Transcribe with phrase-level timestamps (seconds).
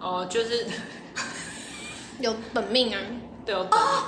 [0.00, 0.66] 哦，就是
[2.20, 3.00] 有本命啊，
[3.44, 3.88] 对有本命。
[3.88, 4.04] 哦，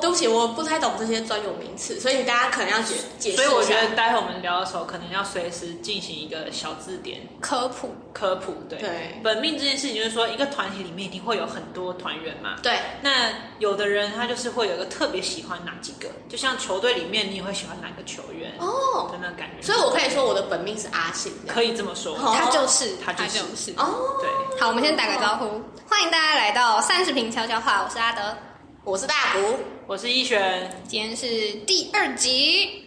[0.00, 3.42] 对不起，我不太懂这些专有名词，所以大家可能要解解释一下。
[3.42, 7.94] 所以我觉得待会我们聊的时候，可能要随时进行一个小字典科普。
[8.12, 8.52] 科普。
[8.68, 12.56] 对，对本命这件事情就是说，一个团体里面一定会有很多团员嘛。
[12.62, 19.62] 对，那有的人他就是会有一个特别喜欢哪几个，就像球队里面你也会喜欢哪个球员哦的那种感觉。
[19.62, 21.32] 所以我可以说我的本命是阿信。
[21.48, 22.14] 可以这么说。
[22.16, 23.72] 哦他就是，他就是是。
[23.78, 28.36] 哦，对，好，我们先打个招呼，欢迎大家来到三十平悄悄话，我是阿德，
[28.84, 29.58] 我是大谷。
[29.86, 30.70] 我是一璇。
[30.88, 32.84] 今天是第二集。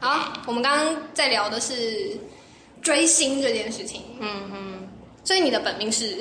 [0.00, 2.16] 好，我们刚刚在聊的是
[2.80, 4.88] 追星这件事情，嗯嗯，
[5.24, 6.16] 所以你的本命是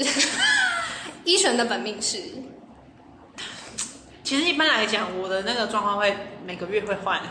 [1.24, 2.20] 一璇的本命是
[4.26, 7.22] 其实一般来讲，我的那个状况会每个月会换，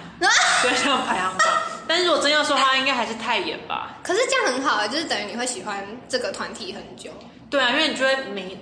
[0.63, 1.49] 就像排行榜。
[1.89, 3.99] 但是如果真要说的话，应该还是太严吧。
[4.05, 7.11] 可是这样很好啊，就是等于你会喜欢这个团体很久。
[7.51, 8.57] 对啊，因为你就会每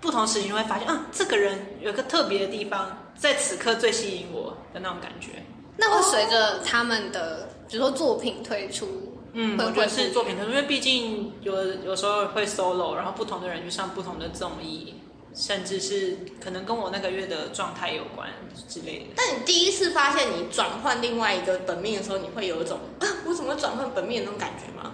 [0.00, 5.30] 不同时期就会发现，嗯，这个人有一个特别的地方，在此刻最吸引我的那种感觉。
[5.76, 14.94] 那会随着他们的，比如说作品推出，嗯，会我觉得是作品推出，因为毕竟有有时候会 solo，然后不同的人去上不同的综艺，
[15.34, 18.28] 甚至是可能跟我那个月的状态有关
[18.68, 19.06] 之类的。
[19.16, 24.92] 但你第一次发现你转换另外一个本命的时候，你会有一种啊， 我怎么转换本命的那种感觉吗？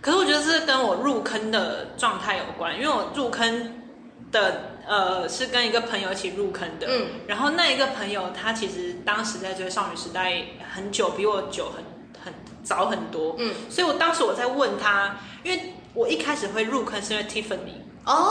[0.00, 3.82] 可是我觉得这跟我入坑的状态有关，因为我入坑
[4.30, 11.82] 的呃是跟一个朋友一起入坑的，嗯，然后那一个朋友他其实当时在追少女时代很久，比我久很
[12.22, 18.30] 很早很多，嗯，所以我当时我在问他，因为我一开始会入坑是因为 Tiffany，哦，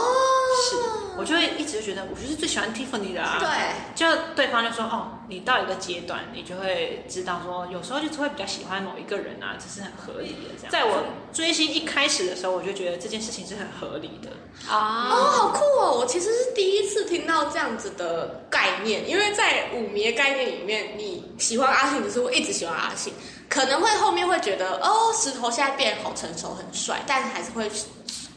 [0.70, 0.76] 是，
[1.16, 3.48] 我就会一直觉得我就是最喜欢 Tiffany 的啊，对，
[3.94, 10.50] 就对方就说哦，你到一个阶段，你就会知道说，有时候就是会比较喜欢某一个人啊，这是很合理的。
[10.56, 14.30] 这样，在我追星一开始的时候，我就觉得这件事情是很合理的。
[14.68, 15.98] 啊哦，好酷哦！
[15.98, 23.12] 我其实是第一次听到这样子的概念，因为在舞迷的概念里面，你喜欢阿信，只是会一直喜欢阿信，
[23.48, 27.68] 可能会后面会觉得哦，石头现在变得好成熟、很帅，但还是会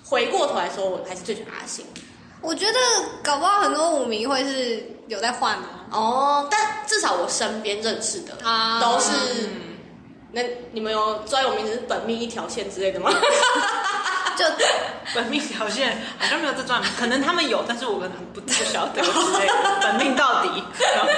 [0.03, 1.85] 回过头来说，我还是最喜欢阿信。
[2.41, 2.79] 我觉得
[3.23, 5.85] 搞不好很多舞迷会是有在换啊。
[5.91, 9.11] 哦，但至少我身边认识的啊都是。
[9.43, 9.77] 嗯，
[10.31, 13.11] 那你们有专有名词是本命一条线之类的吗？
[14.37, 14.45] 就
[15.15, 19.09] 本命条线好像没有这段，可能他们有，但是我可能不不晓得之
[19.39, 19.79] 类的。
[19.81, 20.63] 本命到底？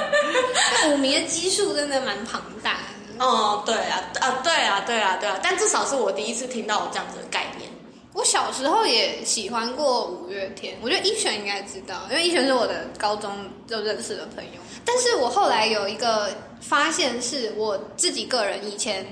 [0.88, 3.26] 舞迷的基数真的蛮庞大的。
[3.26, 7.70] 哦，对啊，啊，对啊，对啊，对啊，但至少是我第一次听到这样子的概念。
[8.20, 13.32] 我小时候也喜欢过五月天，我觉得一璇应该知道，因为一璇是我的高中
[13.66, 14.60] 就认识的朋友。
[14.84, 16.30] 但是我后来有一个
[16.60, 19.06] 发现，是我自己个人以前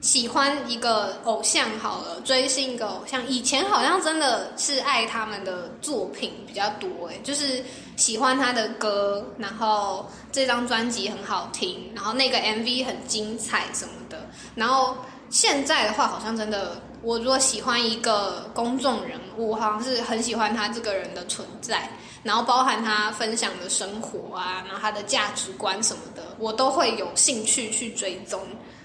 [0.00, 7.62] 喜欢一个偶像好了，追星一个偶像，以前好像真的是爱他们的作品比较多，哎，就是
[7.94, 14.18] 喜欢他的歌，然后这张专辑很好听，然后那个 MV 很精彩什么的，
[14.56, 14.96] 然后
[15.30, 21.88] 现在的话，好像真的，我如果喜欢一个公众人物，好像是很喜欢他这个人的存在，
[22.22, 28.40] 然后包含他分享的生活啊，然后他的价值观什么的，我都会有兴趣去追踪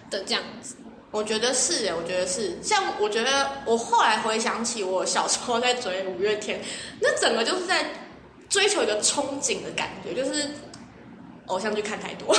[0.10, 0.76] 的这样子。
[1.12, 2.58] 我觉得是耶，我觉得是。
[2.64, 6.60] 像我觉得我后来回想起我小时候在追五月天，
[7.00, 7.86] 那整个就是在
[8.50, 10.50] 追求一个憧憬的感觉，就是
[11.48, 12.36] 偶像剧看太多。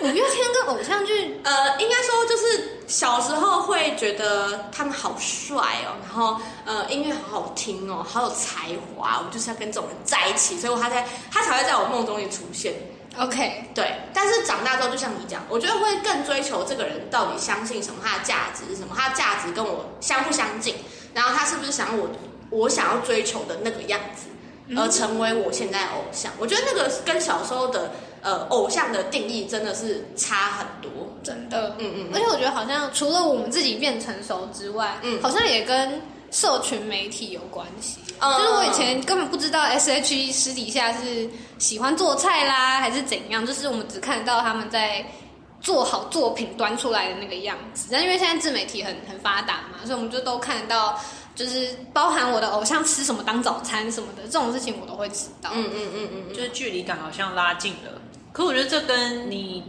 [0.00, 5.54] 五月天跟偶像剧，呃，应该说就是小时候会觉得他们好帅
[5.84, 12.72] 哦，然后呃音乐好好听哦，好有才华，我就是要跟这种人在一起，所以我他才他才会在我梦中里出现。
[13.18, 20.74] OK，对，但是长大之后，就像你讲，我觉得会更追求这个人到底相信什么，他的价值是什么，他的价值跟我相不相近，
[21.12, 22.08] 然后他是不是想要我
[22.48, 24.28] 我想要追求的那个样子，
[24.76, 26.32] 而成为我现在的偶像。
[26.38, 27.90] 我觉得那个跟小时候的
[28.22, 30.90] 呃偶像的定义真的是差很多。
[31.22, 36.00] 真的，嗯嗯而且我觉得好像除了我们自己变成熟之外，嗯好像也跟
[36.30, 37.98] 社群媒体有关系。
[38.20, 45.06] 嗯就是我以前根本不知道 S.H.E 私底下是喜欢做菜啦，还是怎样，就是我们只看得到他们在
[45.60, 47.88] 做好作品端出来的那个样子。
[47.92, 50.98] 但因为现在自媒体很很发达嘛，所以我们就都看得到，
[51.36, 55.50] 就是包含我的偶像吃什么当早餐什么的这种事情，我都会知道。
[55.54, 58.02] 嗯嗯嗯嗯就是距离感好像拉近了。
[58.32, 59.62] 可我觉得这跟你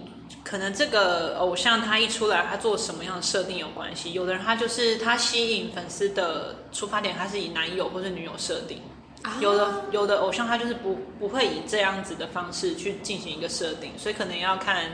[0.43, 4.13] 可能这个偶像他一出来，他做什么样的设定有关系。
[4.13, 8.81] 有的人他就是他吸引粉丝的出发点，他是以男友或者女友设定。
[9.21, 14.85] 啊有的有的偶像他就是不不会以这样子的方式去进行一个设定，所以可能要看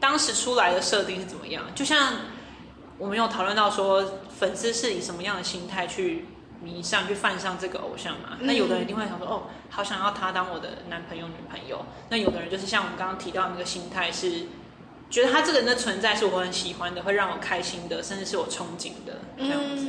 [0.00, 1.64] 当时出来的设定是怎么样。
[1.74, 2.14] 就像
[2.98, 4.04] 我们有讨论到说，
[4.36, 6.26] 粉丝是以什么样的心态去
[6.60, 8.36] 迷上、去犯上这个偶像嘛？
[8.40, 11.84] 那有的人一定会想说，哦，好想要他当我的男朋友、女朋友。
[12.08, 14.44] 那有的人就是像我们刚刚提到的那个心态是。
[15.12, 19.86] 觉得他这个人的存在是我很喜欢的，会让我开心的，甚至是我憧憬的这样子。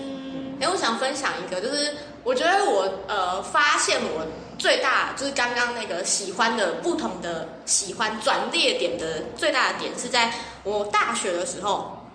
[0.59, 4.27] 哎，我想分享一个，就是我觉得我呃发现我
[4.59, 10.33] 最大就是刚刚那个喜欢的不同的喜欢转捩点的最大的点是在
[10.63, 12.05] 我大学的时候，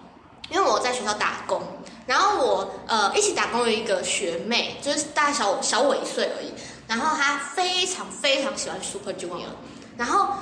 [0.50, 1.62] 因为我在学校打工，
[2.06, 6.52] 然后我呃一起打工的一个学妹，就是大概小小我一岁而已，
[6.87, 9.49] 然后她非常非常喜欢 Super Junior，
[9.96, 10.34] 然后。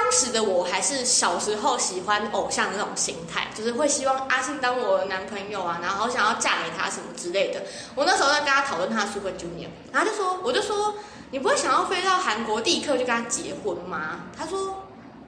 [0.00, 7.60] 当时的我还是小时候喜欢偶像的那种心态，就是会希望阿信当我的男朋友啊，然后想要嫁给他什么之类的。
[7.96, 10.94] 我那时候在跟他讨论他 Super Junior，然后就说，我就说，
[11.32, 14.20] 你不会想要飞到韩国立刻就跟他结婚吗？
[14.38, 14.84] 他说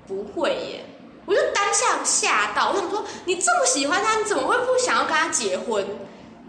[0.06, 0.84] 不会耶。
[1.26, 5.84] 我就当下吓到，我想说，你这么喜欢他，你怎么会不想要跟他结婚？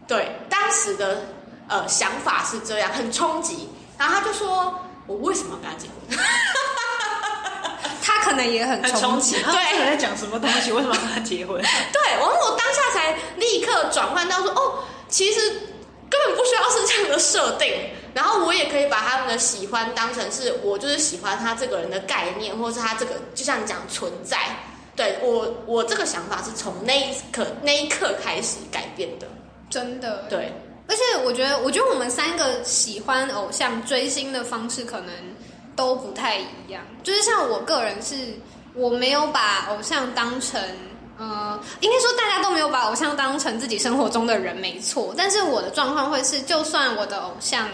[0.08, 1.24] 对，当时的
[1.68, 3.70] 呃想法是这样，很冲击。
[3.98, 6.18] 然后他就说，我为什么要跟他结婚？
[8.22, 10.72] 他可能也很憧憬， 对，在讲什么东西？
[10.72, 11.60] 为什么要跟他结婚？
[11.92, 15.40] 对，然后我当下才立刻转换到说，哦，其实
[16.10, 17.74] 根本不需要是这样的设定，
[18.14, 24.38] 然后我也可以把他们的喜欢当成是我就是喜欢他这个人的概念，或者是他这个就像你讲存在。
[24.96, 29.28] 对我，我这个想法是从那一刻那一刻开始改变的，
[29.70, 30.26] 真的。
[30.30, 30.54] 对，
[30.88, 35.12] 而且我觉得，我觉得我们三个喜欢偶像追星的方式可能。
[35.82, 38.16] 都不太一样，就是像我个人是，
[38.76, 40.62] 我没有把偶像当成，
[41.18, 45.12] 呃，应该说大家都没有把偶像当成自己生活中的人，没错。
[45.18, 47.68] 但是我的状况会是，就算我的偶像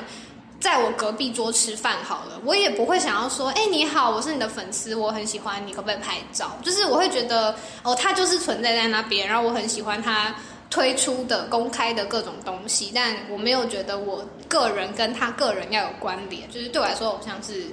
[0.62, 6.58] 在我隔壁桌吃饭好了，我也不会想要说，哎，你好，我是你的粉丝，我很喜欢你，可不可以拍照？
[6.64, 10.34] 就是我会觉得，哦，他就是存在在那边，然后我很喜欢他。
[10.70, 17.68] 推出的公开的各种东西，但我没有觉得我个人跟他个人要有关联，就是对我来说，偶像是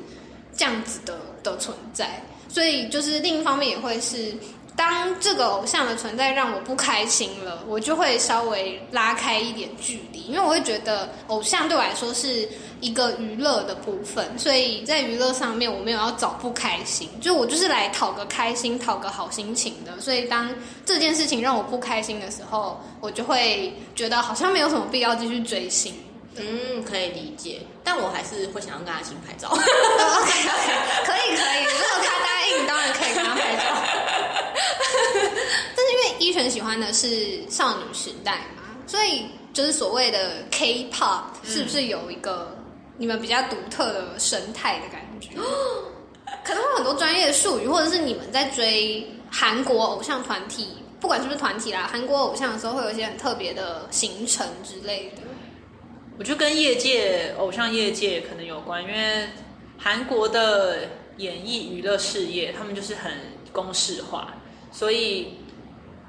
[0.56, 4.34] 这样子的的存在，所以就是另一方面也会是。
[4.76, 12.48] 当这个偶像的存在让我不开心了，我就会稍微拉开一点距离，因为我会觉得偶像对我来说是
[12.80, 20.00] 一个娱乐的部分，所以在娱乐上面我没有要找不开心，就我就是来讨个开心、讨个好心情的。
[20.00, 20.52] 所以当
[20.84, 25.94] 这件事情让我不开心的时候，我就会觉得好像没有什么必要继续追星。
[26.36, 29.48] 嗯，可以理解，但我还是会想要跟他一起拍照。
[29.48, 30.32] OK OK，
[31.04, 33.62] 可以可以，如果他答应，当然可以跟他拍照。
[35.76, 42.56] 但是因为一璇喜欢的是少女时代嘛，所以就是所谓的 K-pop 是不是有一个
[42.96, 45.31] 你们比较独特的生态的感觉？
[46.42, 55.22] 可能会很多专业术语，或者是你们在追韩国偶像团体，不管是不是团体啦，韩国偶像的时候会有一些很特别的行程之类的。
[56.16, 59.28] 我觉得跟业界偶像业界可能有关，因为
[59.76, 63.12] 韩国的演艺娱乐事业，他们就是很
[63.52, 64.34] 公式化。
[64.70, 65.38] 所以，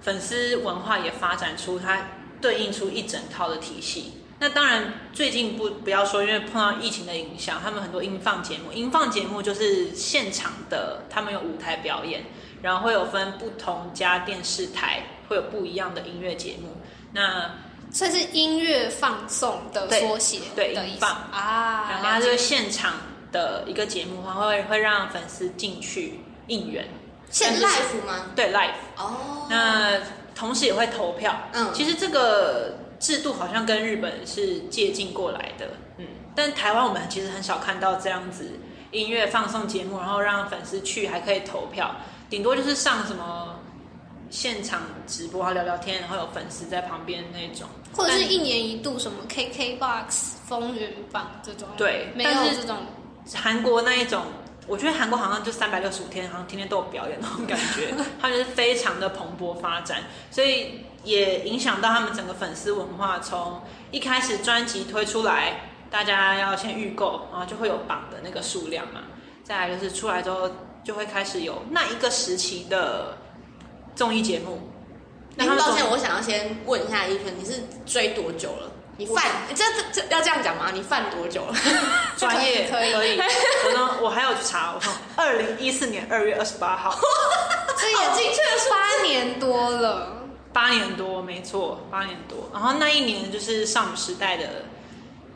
[0.01, 2.07] 粉丝文化也发展出它
[2.39, 4.13] 对应出一整套的体系。
[4.37, 12.25] 那当然，最近不不要说，因为碰到疫情的影响，他们很多音放节目，音放节目就是现场的，他们有舞台表演，
[12.61, 16.77] 然后会有分不同家电视台会有不一样的音乐节目。
[17.13, 17.49] 那
[17.95, 22.95] 算是音乐放送的缩写，对音放啊，然后它就是现场
[23.31, 26.85] 的一个节目，会会让粉丝进去应援。
[27.31, 28.25] 现 live 吗？
[28.35, 29.47] 对 live 哦。
[29.49, 29.97] 那
[30.35, 31.33] 同时也会投票。
[31.53, 35.69] 嗯，其实这个制度好像跟日本是借鉴过来的。
[35.97, 38.59] 嗯，但台湾我们其实很少看到这样子
[38.91, 41.95] 音乐放送节目，然后让粉丝去还可以投票，
[42.29, 43.57] 顶多就是上什么
[44.35, 51.69] 现场直播啊聊聊天，然后有粉丝在旁边那种，或者是一年一度什么 KKBOX 风云榜这种。
[51.77, 52.77] 对，没有这种
[53.33, 54.23] 韩国那一种。
[54.67, 63.19] 我觉得韩国好像就三百六十五天，好像天天都有表演那种感觉， 他们是非常的蓬勃发展，所以也影响到他们整个粉丝文化。
[63.19, 63.61] 从
[63.91, 69.01] 一开始专辑推出来，大家要先预购，然后就会有榜的那个数量嘛。
[69.43, 70.49] 再来就是出来之后，
[70.83, 73.15] 就会开始有那一个时期的
[73.95, 74.59] 综艺节目。
[75.35, 78.71] 那抱歉，我想要先问一下一璇，你是追多久了？
[78.97, 80.71] 你犯这这这要这样讲吗？
[80.73, 81.55] 你犯多久了？
[82.17, 83.19] 专业可以可以。
[83.19, 84.73] 我呢，我还要去查。
[84.73, 86.97] 我说，二零一四年二月二十八号，
[87.77, 90.23] 这也精确八年多了。
[90.53, 92.49] 八年多，没错，八年多。
[92.53, 94.47] 然后那一年就是少女时代的，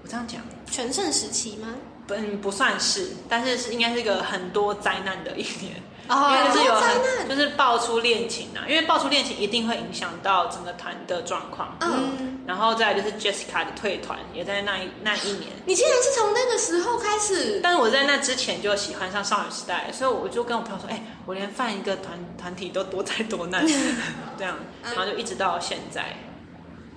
[0.01, 1.75] 我这样讲，全盛时期吗？
[2.07, 5.83] 不，不算是，但是是应该是一个很多灾难的一年。
[6.09, 6.87] 哦因为就是有灾
[7.19, 11.77] 很就是爆出恋情啊，因为爆出恋情一定会影响到整个团的状况。
[11.81, 15.51] 嗯，然后再来就是 Jessica 的退团，也在那一那一年。
[15.65, 23.63] 你竟然是从那个时候开始，但是我在那之前就喜欢上少女时代，所以我就跟我朋友说，哎、我连犯一个团团体都多灾多难，
[24.37, 26.05] 这样，然后就一直到现在。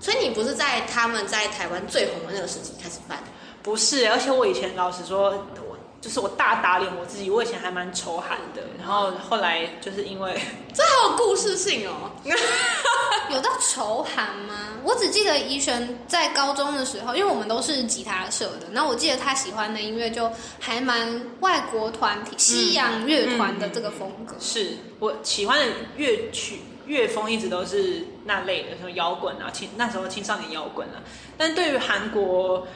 [0.00, 3.18] 所以你不是在他们在台湾最红的那个时期开始犯？
[3.62, 5.61] 不是，而且我以前老实说，我
[6.02, 10.36] 就是我大打脸我自己，我以前还蛮仇韩的，然后后来就是因为
[10.74, 12.10] 这好有故事性哦。
[13.30, 14.70] 有到仇韩吗？
[14.82, 24.34] 我只记得怡璇在高中的时候，因为我们都是吉他社的，然后我记得他喜欢的音乐就还蛮外国团体、西洋乐团的这个风格。
[24.40, 25.66] 是我喜欢的
[25.96, 30.98] 乐曲乐风一直都是那类的，什么摇滚啊，青那时候青少年摇滚啊。
[31.38, 32.66] 但对于韩国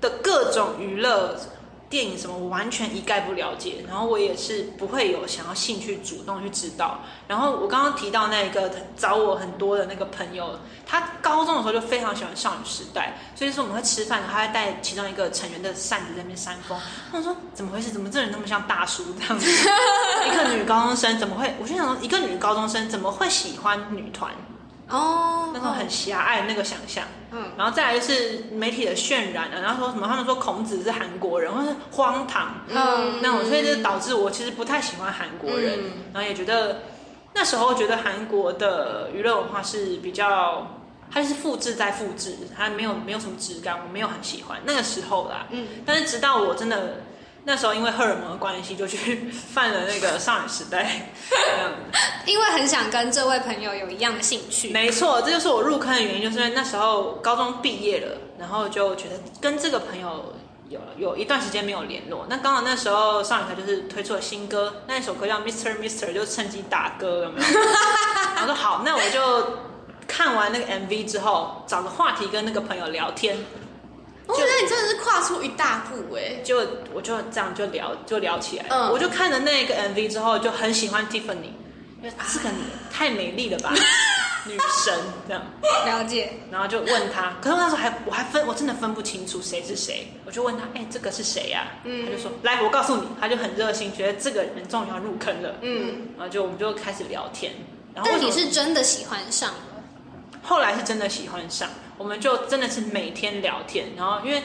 [0.00, 1.36] 的各种娱乐、
[1.88, 3.84] 电影什么，我完全一概不了解。
[3.86, 7.00] 然后我也是不会有想要兴趣主动去知道。
[7.28, 16.78] 然后我刚刚提到那个找我很多的那个朋友，他高中的时候就非常喜欢少女时代，所以说我们会吃饭，他会带其中一个成员的扇子在那边扇风。
[17.12, 17.90] 我说怎么回事？
[17.90, 19.46] 怎么这人那么像大叔这样子？
[20.26, 21.54] 一个女高中生怎么会？
[21.60, 24.32] 我就想说，一个女高中生怎么会喜欢女团？
[24.88, 27.04] 哦，那种很狭隘的那个想象。
[27.32, 36.82] 嗯，然后再来就是媒体的渲染啊，然后说什么他们说孔子是韩国人，或是荒唐，嗯那种所以就导致我其实不太喜欢韩国人，嗯然后也觉得
[37.34, 40.72] 那时候觉得韩国的娱乐文化是比较。
[41.08, 45.46] 它就是复制再复制，它没有没有什么质感，我没有很喜欢那个时候啦。
[45.50, 47.04] 嗯，但是直到我真的
[47.46, 51.12] 那时候因为荷尔蒙的关系，就去 犯了那个少女时代。
[52.26, 54.70] 因为很想跟这位朋友有一样的兴趣。
[54.70, 60.34] 没错，这就是我入坑的原因，就是因为那时候高中毕业了，然后就觉得跟这个朋友
[60.68, 62.26] 有有一段时间没有联络。
[62.28, 65.76] 那刚好那时候少女台就是推出了新歌，那一首歌叫 Mr.
[65.76, 67.46] Mr，就趁机打歌，有没有？
[68.34, 69.58] 然后说好，那我就
[70.08, 73.38] 看完那个 MV 之后，找个话题跟那个朋友聊天，
[74.26, 76.42] 我觉得你真的是跨出一大步哎。
[76.44, 76.58] 就
[76.92, 78.66] 我就这样就聊就聊起来。
[78.68, 78.90] 嗯。
[78.90, 81.52] 我就看了那个 MV 之后，就很喜欢 Tiffany，
[82.00, 82.56] 因为这个女
[82.92, 83.72] 太美丽了吧，
[84.46, 84.94] 女神
[85.26, 85.42] 这样。
[85.86, 97.52] 了解，然后就问他，可是我那时候还我还分我真的分不清楚谁是谁，我就问他，哎、这个是谁呀、他就说，来，我告诉你，他就很热心，觉得这个人终于要入坑了，嗯，然后就我们就开始聊天，
[97.94, 99.75] 然后你是真的喜欢上了。
[100.46, 104.42] 后来是真的喜欢上，我们就真的是每天聊天，然后因为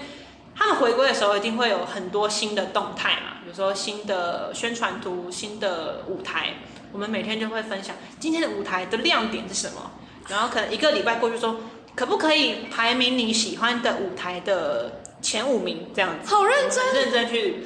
[0.55, 6.55] 他们回归的时候一定会有很多新的动态嘛，比如说新的宣传图、新的舞台，
[6.91, 9.91] 我们每天就会分享今天的舞台的亮点是什么，
[10.27, 11.55] 然后可能一个礼拜过去说，
[11.95, 16.83] 可不可以排名你喜欢的舞台的前五名这样子，好认真。
[16.87, 17.63] 很认真去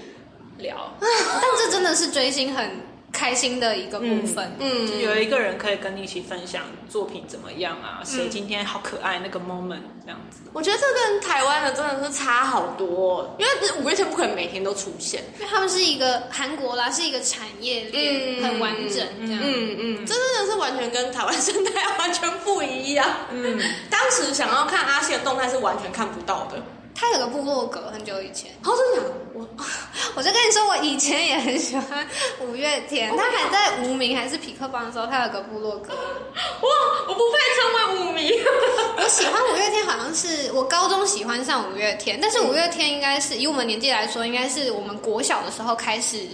[0.58, 2.82] 聊，但这真的是追星很
[3.16, 4.56] 开心的一个部分。
[4.60, 10.42] 嗯就有一个人可以跟你一起分享作品怎么样啊，谁今天好可爱那个 moment 这样子。
[10.52, 15.24] 我觉得这跟台湾的真的是差好多哦，因为五月天不可能每天都出现。
[15.36, 19.42] 因为他们是一个韩国啦，是一个产业链，嗯很完整这样。
[19.42, 23.08] 嗯嗯，这真的是完全跟台湾生态完全不一样。
[23.32, 26.62] 嗯，当时想要看阿信的动态是完全看不到的。
[26.96, 29.12] 他有个部落格，很久以前，哦，真的？
[29.34, 29.48] 我
[30.16, 32.08] 我就跟你说，我以前也很喜欢
[32.40, 35.94] 五月天，他还在无名还是匹克邦的时候，他有个部落格。
[35.94, 36.70] 哇，
[37.08, 38.32] 我不配称为五迷。
[38.98, 46.26] 我喜欢五月天，好像是我高中喜欢上五月天，但是五月天应该是以我们年纪来说，应该是我们国小的时候开始。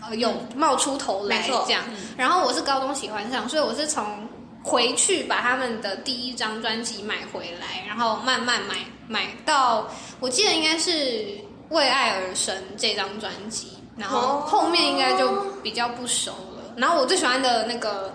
[0.00, 1.82] 呃有冒出头来这样，
[2.16, 4.26] 然后我是高中喜欢上，所以我是从
[4.62, 8.76] 回去把他们的第一张专辑买回来，然后慢慢买
[9.08, 9.88] 买到，
[10.20, 10.90] 我记得应该是
[11.70, 14.44] 《为爱而生》这张专辑，然后哦。
[14.46, 16.74] 后面应该就比较不熟了。
[16.76, 18.14] 然后我最喜欢的那个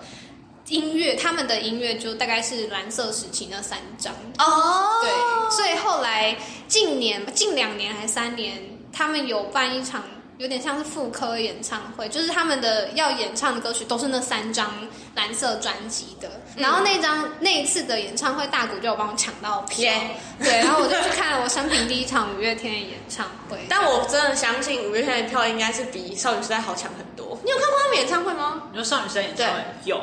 [0.69, 5.11] 音乐，他们的音乐就大概是蓝色时期那三张，哦，对，
[5.55, 6.35] 所以后来
[6.67, 8.61] 近年近两年还三年，
[8.93, 10.03] 他们有办一场
[10.43, 14.69] 有点像是妇科演唱会，就是他们的要演唱的歌曲都是那三张
[15.15, 16.29] 蓝色专辑的。
[16.57, 23.57] 然后那张那一次的演唱会，大谷就有帮我抢到票耶对，然后我就去看了我生平第一场五月天的演唱会。
[23.69, 27.39] 但我真的相信五月天的票应该是比少女时代好抢很多。
[27.45, 28.63] 你有看过他们演唱会吗？
[28.73, 29.97] 你说少女时代演唱会有，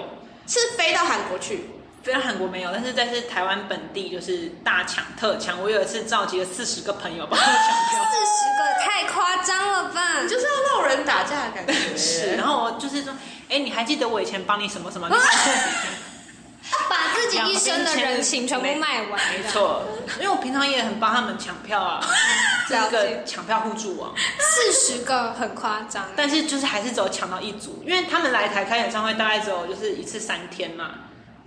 [0.46, 1.68] 是飞到韩国去，
[2.02, 5.60] 虽然韩国没有，但是在是台湾本地就是大抢特抢。
[5.62, 8.04] 我有一次召集了四十个朋友帮我抢票。
[8.10, 10.20] 四十个太夸张了吧？
[10.22, 11.72] 你就是要闹人打架的感觉。
[11.96, 13.12] 是，然后我就是说，
[13.48, 15.08] 哎，你还记得我以前帮你什么什么？
[15.08, 15.14] 你
[16.88, 19.82] 把自自己一生的人情全部卖完，没错，
[20.18, 22.00] 因为我平常也很帮他们抢票啊，
[22.68, 24.12] 这个抢票互助网。
[24.38, 30.90] 四十个很夸张，但是就是还是只有抢到一组，因为他们来台开演唱会大概只有就是一次三天嘛，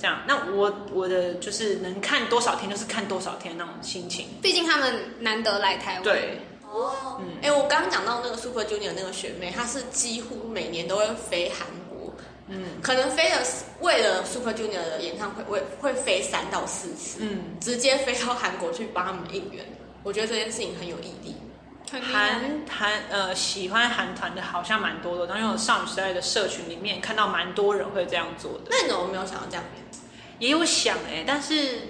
[0.04, 0.22] 这样。
[0.28, 4.28] 那我我的就是能看多少天就是看多少天那种心情。
[4.42, 12.14] 毕竟他们难得来台湾，，对，哦，嗯哎、我刚刚讲到那个 Super Junior 那个学妹，她是几乎每年都会飞韩国，
[12.50, 13.38] 嗯可能飞了
[13.80, 19.64] 为了 Super Junior 的演唱会，会会飞三到四次，嗯，直接飞到韩国去帮他们应援。
[20.04, 21.34] 我觉得这件事情很有毅力。
[21.92, 29.64] 韩韩呃喜欢韩团的好像蛮多的，当然有少女时代的社群里面看到蛮多人会这样做的，那你怎么没有想到这样？
[30.40, 31.82] 也有想哎、但是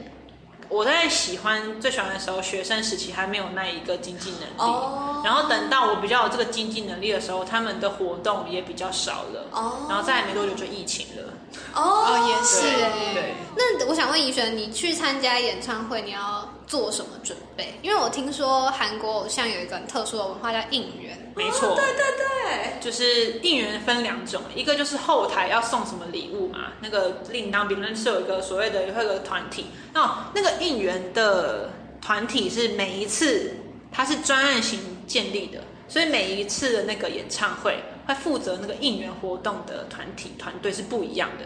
[0.70, 4.72] 我在喜欢最喜欢的时候，学生时期还没有那一个经济能力。
[4.72, 9.48] 哦然后等到我比较有这个经济能力的时候，他们的活动也比较少了。
[9.52, 11.34] 哦然后再来没多久就疫情了。
[11.74, 17.74] 哦哦，也是对哎、对那我想问怡璇，你去参加演唱会，你要做什么准备？
[17.82, 31.70] 因为我听说韩国偶像有一个很特殊的文化叫应援，没错，对对对，就是应援分两种，一个就是后台要送什么礼物嘛，那个另当别论是有一个所谓的有一个团体，那那个应援的
[32.01, 33.53] 团体是每一次
[33.91, 37.77] 它是专案型建立的，所以每一次的那个演唱会
[38.08, 41.46] 会负责那个应援活动的团体团队是不一样的。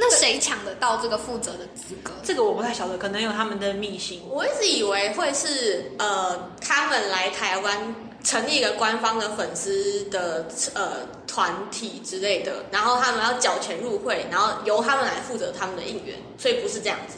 [0.00, 2.12] 那谁抢得到这个负责的资格？
[2.22, 4.22] 这个我不太晓得，可能有他们的秘辛。
[4.30, 17.16] 我一直以为会是呃，他们来台湾成立一个官方的粉丝的呃团体之类的，然后他们要缴钱入会，然后由他们来负责他们的应援，所以不是这样子。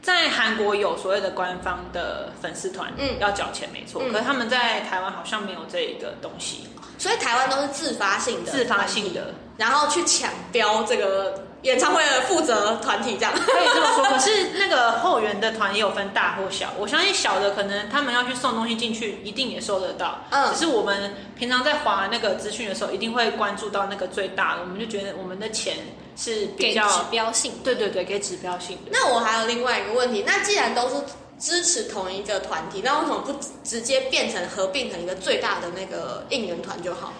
[0.00, 6.66] 在韩国有所谓的官方的粉丝团，嗯要缴钱没错，嗯可是他们在台湾好像没有这一个东西，
[6.98, 9.34] 所以台湾都是自发性的，自发性，的。
[9.58, 13.32] 然后去抢标这个演唱会的负责团体这样。
[13.32, 16.72] 可以这么说，可是那个后援的团也有分大或小。
[16.78, 20.18] 我相信小的可能他们要去送东西进去，一定也收得到。
[20.30, 25.76] 嗯只是我们平常在划那个资讯的时候，一定会关注到那个最大的，我们就觉得我们的钱
[26.16, 27.52] 是给指比较指，标性。
[27.64, 28.90] 对对对，给指标性的。
[28.90, 30.96] 那我还有另外一个问题，那既然都是
[31.38, 33.32] 支持同一个团体，那为什么不
[33.64, 37.12] 直接变成合并成一个最大的那个应援团就好？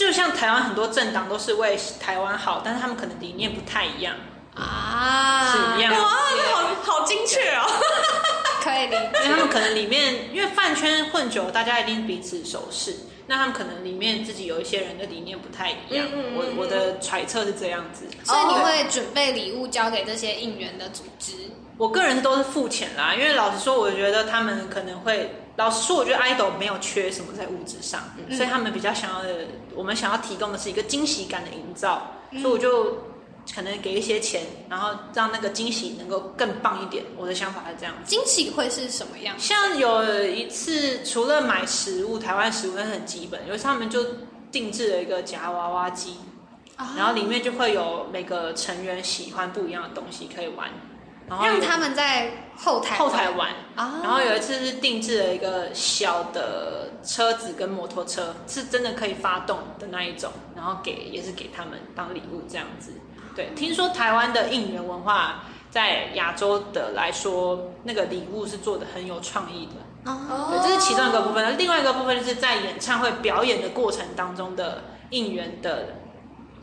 [0.00, 4.16] 就像台湾很多政党都是为台湾好，但是他们可能理念不太一样，
[4.54, 5.98] 啊，是一样哇，
[6.38, 7.66] 那好好精确哦！
[8.62, 9.36] 可以理因为他解。
[9.36, 16.06] 们可能里面因为饭圈混久，大家一定彼此熟识，那他们可能里面自己有一些人的理念不太一样。
[16.06, 18.06] 嗯嗯嗯嗯我我的揣测是这样子。
[18.24, 21.34] 所以你会准备礼物交给这些应援的组织，
[21.76, 32.98] 我个人都是付钱啦，因为老实说，我觉得他们可能会，老实说，我觉得 idol 没有缺什么在物质上，嗯所以他们比较想要的，我们想要提供的是一个惊喜感的营造，嗯所以我就
[33.54, 37.04] 可能给一些钱，然后让那个惊喜能够更棒一点。
[37.16, 38.08] 我的想法是这样子。
[38.08, 39.34] 惊喜会是什么样？
[39.38, 44.04] 像有一次，除了买食物，台湾食物那是很基本，有一次他们就
[44.52, 46.16] 定制了一个夹娃娃机，
[46.76, 50.68] 啊然后里面就会有每个成员喜欢不一样的东西可以玩，
[51.30, 53.50] 然后让他们在后台后台玩。
[53.76, 62.92] 啊，然后有一次是定制了一个小的车子跟摩托车，是真的可以发动的那一种，然后给也是给他们当礼物这样子。
[63.34, 70.10] 对，听说台湾的应援文化在亚洲的来说，那个礼物是做的很有创意的。
[70.10, 71.56] 哦，对，这是其中一个部分。
[71.56, 75.99] 另外一个部分就是在演唱会表演的过程当中的应援的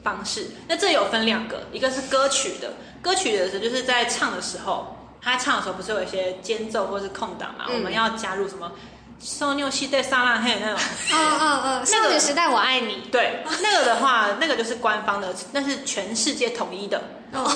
[0.07, 0.47] 方式。
[0.69, 7.65] 那这有分两个，一个是歌曲的，歌曲的时候就是在唱的时候，他唱的时候不是有一些间奏或是空档嘛？
[7.67, 8.71] 嗯我们要加入什么
[9.19, 10.79] “受牛西对沙拉黑”那种。
[11.11, 17.01] 嗯嗯嗯，少女时代我爱你，对，那个的话，那个就是官方的，那是全世界统一的。
[17.33, 17.51] 哦，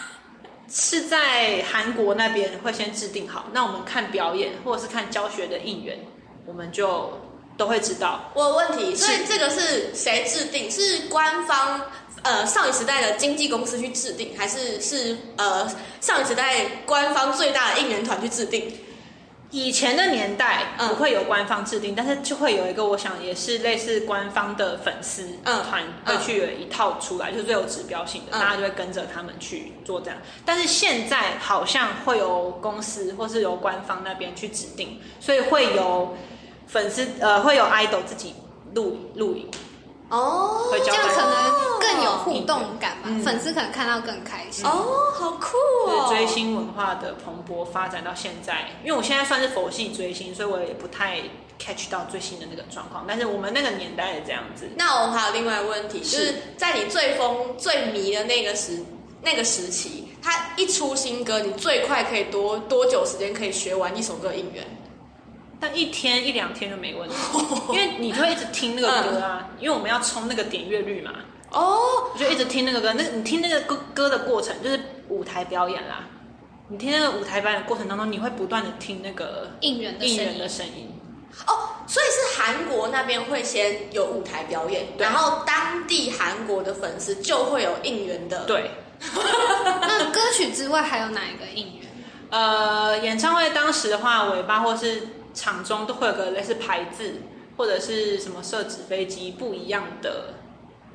[0.68, 5.98] 是在韩国那边会先制定好，那我们看表演或者是看教学的应援，
[6.44, 7.18] 我们就
[7.56, 8.30] 都会知道。
[8.34, 10.70] 我有问题，所以这个是谁制定？
[10.70, 11.82] 是官方
[12.22, 15.68] 呃少女时代的经纪公司去制定，还是是呃
[16.00, 18.80] 少女时代官方最大的应援团去制定？
[19.52, 30.18] 以前的年代嗯不会有官方制定，但是就会有一个，我想也是类似官方的粉丝嗯团嗯会去有一套出来，就是最有指标性的，嗯大家就会跟着他们去做这样。
[30.44, 36.16] 但是现在好像会由公司或是由官方那边去指定，所以会由
[36.66, 38.34] 粉丝呃会有 idol 自己
[38.74, 39.48] 录录影，
[40.10, 44.64] 哦这样可能更有互动感吧，嗯粉丝可能看到更开心。
[44.66, 46.06] 哦，好酷哦！
[46.08, 51.20] 追星文化的蓬勃发展到现在，因为我现在算是佛系追星，所以我也不太
[51.58, 53.04] catch 到最新的那个状况。
[53.08, 58.82] 但是我们那个年代是这样子，那我还有另外一个问题，就是是在你最疯最迷的那个时
[59.22, 64.64] 那个时期，他一出新歌，你最快可以多多久时间可以学完一首歌应援？
[65.60, 67.14] 但一天一两天就没问题，
[67.72, 71.12] 因为你就会一直听那个歌啊，因为我们要冲那个点阅率嘛，
[71.50, 72.92] 哦，我就一直听那个歌。
[72.94, 76.04] 那你听那个歌歌的过程，就是舞台表演啦。
[76.68, 80.48] 你听那个舞台表演的过程当中，你会不断的听那个应援的应援的。
[80.48, 80.92] 声音。
[81.46, 81.52] 哦，
[81.86, 88.70] 所以是韩国那边会先有舞台表演，然后当地韩国的粉丝就会有应援的。，对，
[89.80, 91.86] 那歌曲之外还有哪一个应援？
[92.30, 97.22] 呃，演唱会当时的话，尾巴或是场中都会有个类似牌子，
[97.56, 100.34] 或者是什么设纸飞机不一样的。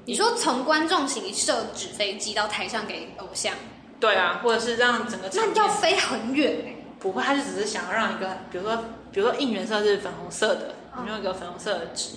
[0.04, 3.54] 你说从观众席射纸飞机到台上给偶像，
[4.00, 8.76] 对啊，或者是让整个场那要飞很远欸不会，他就只是想要让一个，比如说，
[9.12, 12.16] 比如说应援色是粉红色的，嗯你用一个粉红色的纸，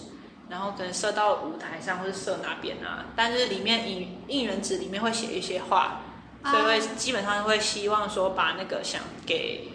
[0.49, 6.01] 然后可能射到舞台上或是射哪边啊，但是里面应应援纸里面会写一些话，
[6.45, 9.69] 所以会基本上会希望说把那个想给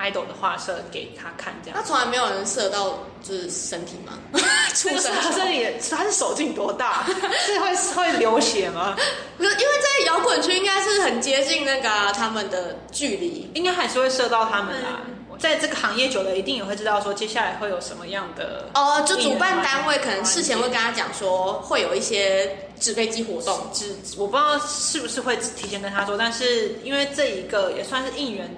[0.00, 1.84] idol 的画射给他看这样他。
[1.84, 4.18] 从来没有人射到就是身体吗？
[4.74, 7.04] 出这个生他这里他是手劲多大？
[7.46, 8.96] 是会会流血吗？
[9.36, 13.50] 不是，因为在摇滚区应该是很接近那个啊、他们的距离。
[13.54, 15.00] 应该还是会射到他们啦。
[15.38, 23.58] 在这个行业久了，一定也会知道说接下来会有什么样的哦，就主办单位可能事前会跟他讲说，会有一些纸飞机活动。
[23.72, 28.54] 只我不知道是不是会提前跟他说，但是因为这一个也算是应援，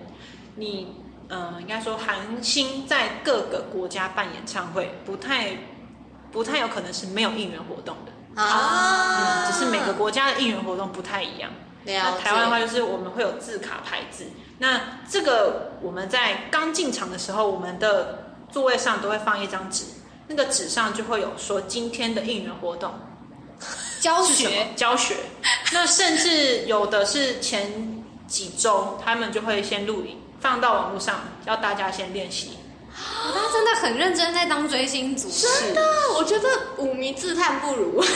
[0.57, 1.02] 你嗯、
[1.33, 5.57] 呃应该说韩星在各个国家办演唱会，不太
[6.31, 11.51] 不太有可能是没有应援活动的，啊嗯，只是每个国家的应援活动不太一样。
[11.85, 14.27] 那台湾的话，就是我们会有字卡牌子，
[14.59, 19.85] 那这个我们在刚进场的时候，我们的座位上都会放一张纸，
[20.29, 22.93] 那个纸上就会有说今天的应援活动。
[24.01, 25.17] 教学教学。
[25.73, 32.59] 那甚至有的是前几周，他们就会先录影放到网络上，要大家先练习。
[32.95, 35.81] 他真的很认真在当追星族，真的，
[36.15, 38.05] 我觉得舞迷自叹不如。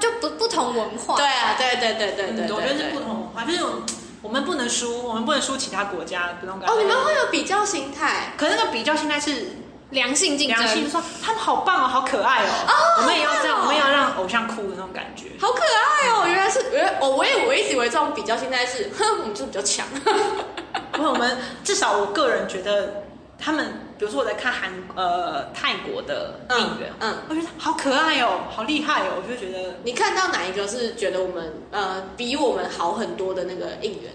[0.00, 1.16] 就不不同文化。
[1.16, 3.60] 对啊，对对对对对嗯，我觉得是不同文化，就是
[4.20, 6.74] 我们不能输，我们不能输其他国家的那种感觉。
[6.74, 8.32] 哦，你们会有比较心态。
[8.36, 9.56] 可是那个比较心态是
[9.90, 12.48] 良性竞良性，争，说他们好棒哦，好可爱哦，
[12.98, 15.26] 我们也要这样，我们也要让偶像哭的那种感觉。
[15.40, 16.24] 好可爱哦！
[16.26, 19.86] 原来是原来哦，我也我一直以为这种比较心态是，哼，我们就是比较强。
[20.92, 23.04] 不，我们至少我个人觉得，
[23.38, 23.66] 他们
[23.98, 34.12] 比如说我在看韩呃泰国的应援，嗯嗯我觉得好可爱哦，好厉害哦，我就觉得你看到哪一个是觉得我们呃比我们好很多的那个应援？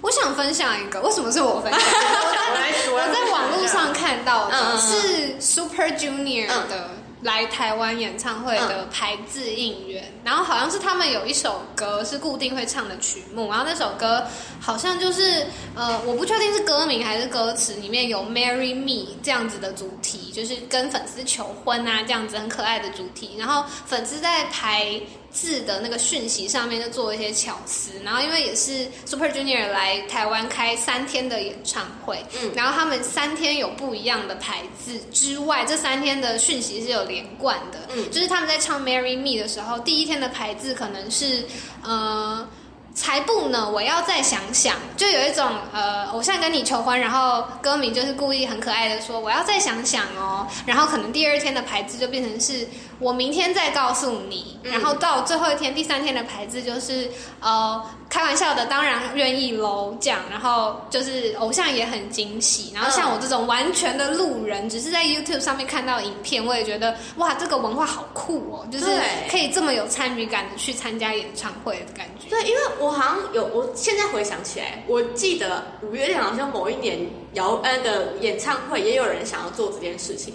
[0.00, 1.80] 我想分享一个，为什么是我分享？
[2.92, 6.90] 我在网络上看到嗯的是 Super Junior 的
[7.22, 14.24] 来台湾演唱会的排字应援，然后好像是他们有一首歌是固定会唱的曲目，然后那首歌
[14.60, 25.00] 好像就是呃，我不确定是歌名还是歌词，里面有 Marry Me 这样子的主题，就是跟粉丝求婚啊这样子很可爱的主题，然后粉丝在排。
[25.30, 41.44] 字的那个讯息上面就做一些巧思，然后因为也是 Super Junior 来台湾开三天的演唱会，嗯然后他们三天有不一样的牌子之外，这三天的讯息是有连贯的，嗯就是他们在唱 Marry Me 的时候，第一天的牌子可能是
[41.82, 42.48] 呃。
[42.98, 43.70] 才不呢！
[43.70, 57.08] 我要再想想，就有一种呃，偶像跟你求婚，然后歌名就是故意很可爱的说我要再想想哦，然后可能第二天的牌子就变成是我明天再告诉你，嗯然后到最后一天第三天的牌子就是
[57.38, 68.86] 呃开玩笑的，当然愿意喽这样，然后就是偶像也很惊喜，然后像我这种完全的路人，只是在 YouTube 上面看到影片，我也觉得哇，这个文化好酷哦，就是
[69.30, 72.30] 可以这么有参与感的去参加演唱会的感觉。
[72.30, 76.98] 对，因为我好像有，我现在回想起来，我记得五月天好像某一年
[77.34, 80.32] 摇恩的演唱会也有人想要做这件事情，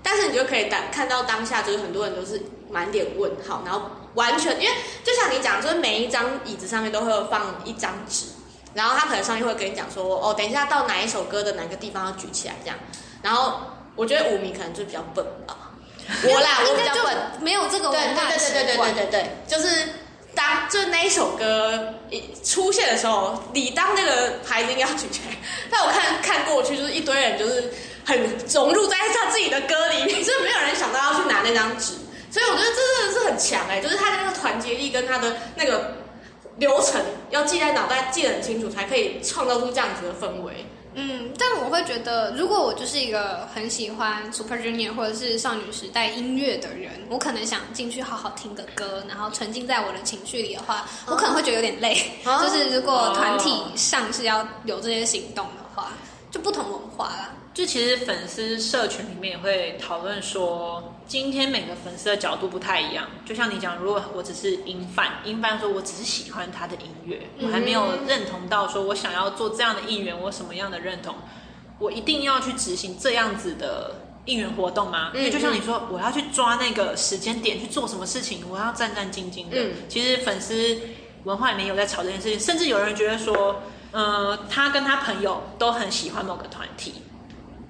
[0.00, 3.82] 但是你就可以当看到当下就是很多人都是满脸问号，然后
[4.16, 4.74] 完全因为
[5.04, 8.26] 就像你讲，就是每一张椅子上面都会有放一张纸，
[8.74, 12.76] 然后他可能上面会跟你讲说，哦，等一下到哪一首歌的哪个地方要举起来这样，
[13.22, 13.60] 然后
[13.94, 15.56] 我觉得舞迷可能就比较笨吧，
[16.24, 17.16] 我啦，我比较笨。
[17.40, 18.92] 没有这个对文化对对对对对。
[18.94, 19.88] 对对，就是
[20.34, 25.36] 当就那一首歌一出现的时候，你当那个牌子应该要举起来，
[25.70, 27.72] 但我看看过去就是一堆人就是
[28.04, 28.18] 很
[28.52, 30.04] 融入在他自己的歌里。
[30.04, 31.94] 面，就是没有人想到要去拿那张纸，
[32.36, 35.96] 所以我觉得这真的是很强哎、就是他的那个团结力跟他的那个
[36.58, 40.66] 流程要记在脑袋，记得很清楚，才可以创造出这样子的氛围。
[40.92, 51.98] 嗯，但我会觉得，如果我就是一个很喜欢 Super Junior 或者是少女时代音乐的人，我可能想进去好好听个歌，然后沉浸在我的情绪里的话，我可能会觉得有点累。
[52.26, 55.92] 哦就是如果团体上是要有这些行动的话，
[56.30, 57.30] 就不同文化啦。
[57.56, 63.08] 就其实粉丝社群里面也会讨论说，今天每个粉丝的角度不太一样。
[63.24, 71.14] 就像你讲，如果我只是音范，音范说我只是喜欢他的音乐，我还没有认同到说我想要做这样的应援，我什么样的认同，
[71.78, 75.10] 我一定要去执行这样子的应援活动吗？
[75.14, 79.56] 因为就像你说，我要去抓那个时间点去做什么事情，我要战战兢兢的。
[79.56, 80.78] 嗯其实粉丝
[81.24, 86.96] 文化里面有在吵这件事情，甚至有人觉得说，呃，他跟他朋友都很喜欢某个团体，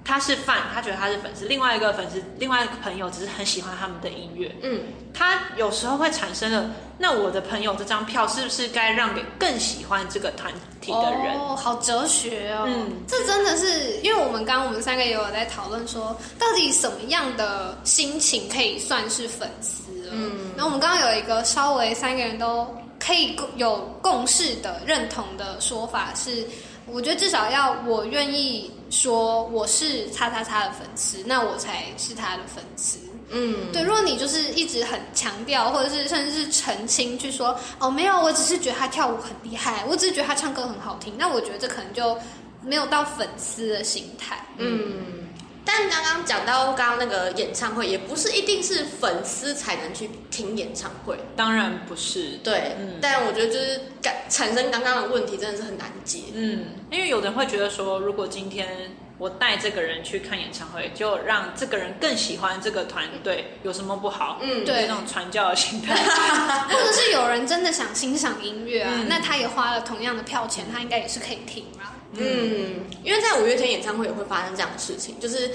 [0.07, 4.55] 他是饭，他觉得他是粉丝；另外一个粉丝，另外一个朋友只是很喜欢他们的音乐。
[4.63, 11.37] 嗯，他有时候会产生了，那我的朋友这张票是不是该让给更喜欢这个团体的人？
[11.37, 12.65] 哦，好哲学哦。
[12.69, 20.13] 嗯这真的是因为我们刚刚我们三个也有在讨论说，到底什么样的心情可以算是粉丝了？
[20.13, 26.47] 嗯，然后我们刚刚有一个稍微三个人都可以共有共识的认同的说法是，
[26.87, 32.99] 我觉得至少要我愿意说我是叉叉叉的粉丝，那我才是他的粉丝。
[33.29, 42.17] 嗯，对，如果你就是一直很强调，或者是甚至是澄清去说，哦，没有，我只是觉得他跳舞很厉害，我只是觉得他唱歌很好听，那我觉得这可能就
[42.63, 44.47] 没有到粉丝的心态。
[44.59, 45.26] 嗯，
[45.69, 52.39] 但刚刚讲到刚刚那个演唱会，也不是一定是粉丝才能去听演唱会，当然不是。
[52.45, 56.21] 对，嗯但我觉得就是感产生刚刚的问题，真的是很难解。
[56.33, 64.39] 嗯，因为有的人会觉得说，如果今天我带这个人去看演唱会，就让这个人更喜欢这个团队，有什么不好？
[64.43, 65.97] 嗯对有那种传教的心态。
[66.71, 71.93] 或者是有人真的想欣赏音乐啊，嗯那他也花了同样的票钱，他应该也是可以听啦。
[72.13, 75.51] 嗯，因为在五月天演唱会也会发生这样的事情，就是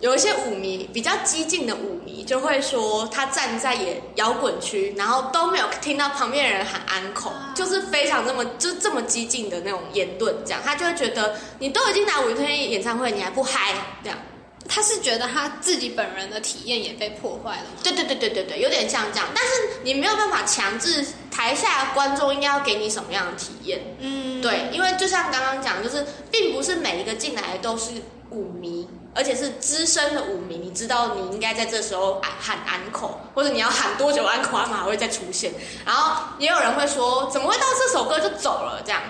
[0.00, 14.18] 有一些舞迷比较激进的舞迷就会说，他站在也摇滚区，然后都没有听到旁边人喊安口，就是非常这么就这么激进的那种言论，这样他就会觉得你都已经来五月天演唱会，你还不嗨，这样。
[14.68, 17.80] 他是觉得他自己本人的体验也被破坏了吗？
[17.82, 23.80] 对对对对对对，有点像这样，但是你没有办法强制台下观众应该要给你什么样的体验。
[23.98, 27.92] 嗯，对，因为就像刚刚讲，就是并不是每一个进来的都是
[28.30, 30.58] 舞迷，而且是资深的舞迷。
[30.58, 35.52] 你知道你应该在这时候喊喊安口，或者你要喊多久安口，他们还会再出现。
[35.86, 38.82] 然后也有人会说，怎么会到这首歌就走了？
[38.84, 39.00] 这样，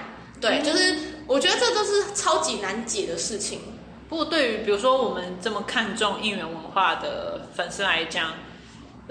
[0.40, 3.60] 对，就是我觉得这都是超级难解的事情。
[4.08, 8.32] 不过，对于比如说我们这么看重应援文化的粉丝来讲，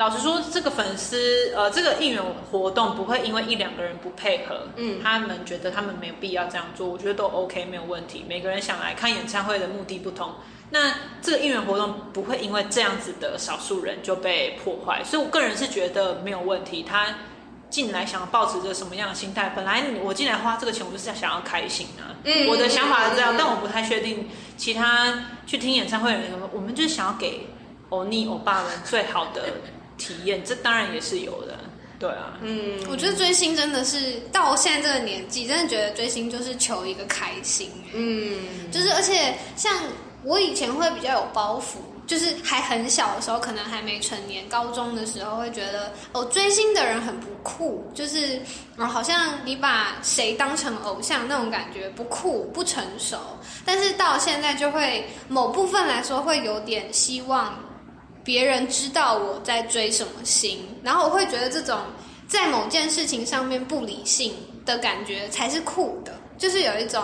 [0.02, 2.20] 老实说，这个粉丝呃，这个应援
[2.52, 8.26] 活动不会因为一两个人不配合，嗯他们觉得他们没有必要这样做，我觉得都 OK 没有问题。
[8.28, 10.34] 每个人想来看演唱会的目的不同，
[10.72, 16.82] 那这个应援活动不会因为这样子的少数人就被破坏，所以我个人是觉得没有问题。
[16.82, 17.06] 他
[17.70, 19.54] 进来想抱持着什么样的心态？
[19.56, 22.10] 本来我进来花这个钱，我就是想要开心啊。
[22.24, 26.32] 嗯我的想法是这样，嗯但我不太确定其他去听演唱会的人。
[26.52, 27.50] 我们就是想要给
[27.90, 29.44] 欧尼欧巴们最好的
[30.02, 31.60] 体验，这当然也是有的。
[32.00, 37.70] 对啊，嗯，我觉得追星真的是到现在这个年纪，真的觉得追星就是求一个开心。
[37.94, 39.72] 嗯，就是而且像
[40.24, 41.76] 我以前会比较有包袱，
[42.08, 48.42] 就是还很小的时候，可能还没成年，高中的时候会觉得哦，追星的人很不酷，就是
[48.78, 53.16] 哦，好像你把谁当成偶像那种感觉不酷不成熟。
[53.64, 57.64] 但是到现在就会某部分来说会有点希望
[58.24, 61.80] 别人知道我在追什么星，然后我会觉得这种
[62.28, 64.34] 在某件事情上面不理性
[64.66, 67.04] 的感觉才是酷的，就是有一种。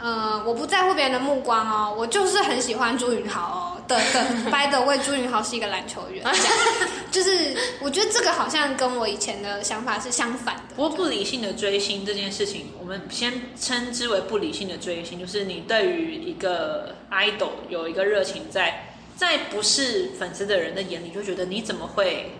[0.00, 4.24] 呃，我不在乎别人的目光哦，我就是很喜欢朱云豪哦的 的。
[4.48, 10.76] by the way，朱云豪是一个篮球员，这样就是我觉得这个好像跟我以前的想法是相反的。
[10.76, 18.87] 不过不理性的追星这件事情，我们先称之为不理性的追星，就是你对于一个 idol 有一个热情在，
[19.18, 22.32] 在不是粉丝的人的眼里，就觉得你怎么会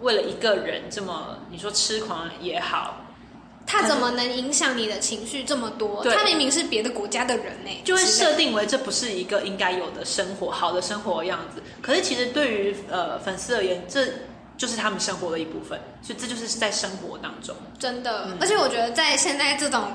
[0.00, 2.96] 为了一个人这么，你说痴狂也好，
[3.66, 6.02] 他怎么能影响你的情绪这么多？
[6.04, 11.62] 他明明是别的国家的人呢，就会设定为这不是一个应该有的生活，好的生活样子。
[11.82, 14.06] 可是其实对于呃粉丝而言，这
[14.56, 17.54] 就是他们生活的一部分，所以这就是在生活当中。
[17.78, 18.24] 真的。
[18.28, 19.92] 嗯而且我觉得在现在这种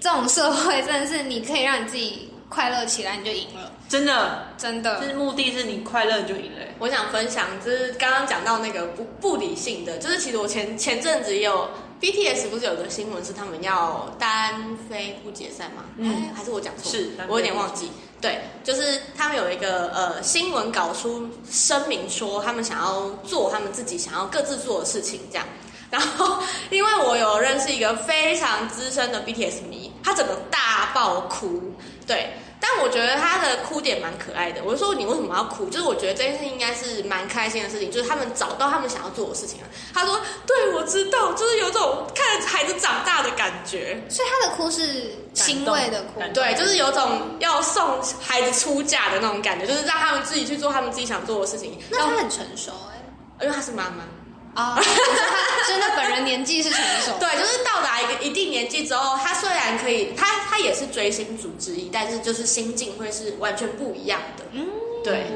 [0.00, 5.00] 这种社会，真的是你可以让你自己快乐起来，你就赢了，真的，真的。
[5.00, 6.60] 就是目的是你快乐你就赢了。
[6.78, 11.68] 我想分享，就是刚刚讲到那个不不理性的，就是其实我前前阵子也有
[12.00, 14.54] BTS 不是有个新闻是他们要单
[14.88, 15.82] 飞不解散吗？
[15.96, 16.92] 嗯哎，还是我讲错？
[16.92, 17.90] 是我有点忘记。
[18.20, 25.44] 对，就是他们有一个呃新闻搞出声明说，他们想要做他们自己想要各自做的事情，这样。
[25.90, 26.38] 然后，
[26.70, 31.74] 因为我有认识一个非常资深的 BTS 迷，他整个大爆哭，
[32.06, 32.30] 对。
[32.60, 34.62] 但我觉得他的哭点蛮可爱的。
[34.62, 35.68] 我就说你为什么要哭？
[35.70, 39.66] 就是我觉得这件事应该是蛮开心的事情，就是他们找到他们想要做的事情了。
[39.94, 44.00] 他说：“对，我知道，就是有种看着孩子长大的感觉。
[44.08, 51.78] 所以他的哭是欣慰的哭，对，就是有种要送孩子出嫁的那种感觉，就是让他们自己去做他们自己想做的事情。
[51.90, 54.04] 那他很成熟哎、因为他是妈妈，
[54.54, 64.44] 啊、你 说他真的本人年纪是成熟，对，就是到达一个一定年纪之后，他虽然可以，他他也是追星族之一，但是就是心境会是完全不一样的。
[64.52, 64.66] 嗯，
[65.04, 65.26] 对，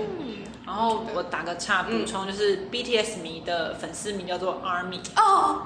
[0.66, 5.62] 然后我打个岔补充，就是 BTS 迷的粉丝名叫做 ARMY，哦，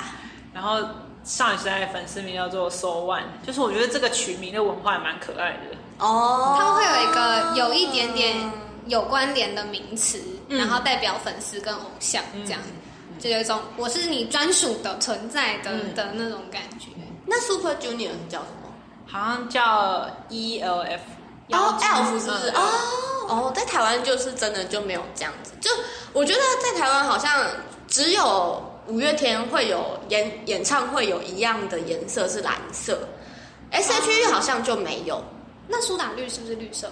[0.52, 0.80] 然后
[1.24, 5.76] 少女时代的粉丝名叫做 So One，就是我觉得这个取名的文化也蛮可爱的。
[5.98, 8.36] 哦，他们会有一个有一点点
[8.86, 10.58] 有关联的名词，嗯。
[10.58, 12.60] 然后代表粉丝跟偶像这样，
[13.18, 16.86] 就有一种我是你专属的存在的、嗯的那种感觉。
[17.26, 18.72] 那 Super Junior 是叫什么？
[19.06, 21.00] 好像叫 ELF，
[21.50, 22.50] 哦，Elf 是不是？
[22.50, 22.70] 嗯哦
[23.28, 25.52] 哦，在台湾就是真的就没有这样子。
[25.60, 25.70] 就
[26.12, 27.46] 我觉得在台湾好像
[27.86, 32.98] 只有五月天会有演演唱会有一样的颜色是蓝色
[33.70, 35.22] ，S.H.E 好像就没有。
[35.66, 36.90] 那苏打绿是不是绿色？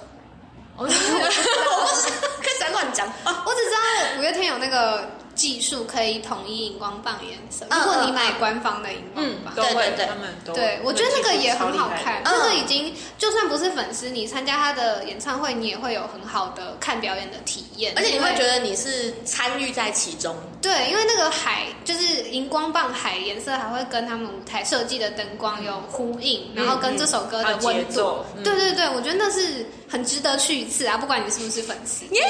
[0.76, 1.20] 我不知道，
[2.42, 3.06] 开始在乱讲。
[3.24, 9.55] 我只知道五月天有那个技术可以统一荧光棒颜色，嗯如果你买官方的荧光棒。
[9.55, 10.07] 对对对。
[10.07, 12.33] 他们都对，我觉得那个也很好看，嗯。
[12.33, 20.35] 那个已经就算不是粉丝，你参加他的演唱会，你也会有很好的看表演的体验，而且你会觉得你是参与在其中。
[20.62, 28.25] 对，因为那个海就是荧光棒海颜色，还会跟他们舞台设计的灯光有呼应，然后跟这首歌的温度。
[28.42, 32.05] 对对对，我觉得那是很值得去一次啊，不管你是不是粉丝。
[32.14, 32.22] 耶！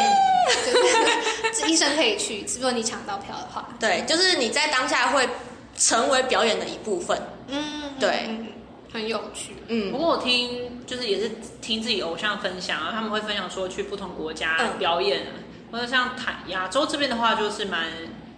[0.65, 3.69] 对， 这一生可以去一次，如果你抢到票的话。
[3.81, 5.29] 对，就是你在当下会
[5.77, 7.21] 成为表演的一部分。
[7.49, 8.47] 嗯，对嗯，
[8.93, 9.55] 很有趣。
[9.69, 15.33] 嗯不过我听就是也是听自己偶像分享啊，他们会分享说去不同国家嗯表演啊，
[15.73, 17.87] 或者像台亚洲这边的话，就是蛮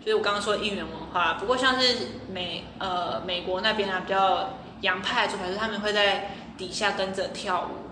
[0.04, 1.34] 就是我刚刚说应援文化。
[1.34, 1.96] 不过像是
[2.32, 7.87] 美呃美国那边啊，比较洋派的做法，就是他们会在底下跟着跳舞，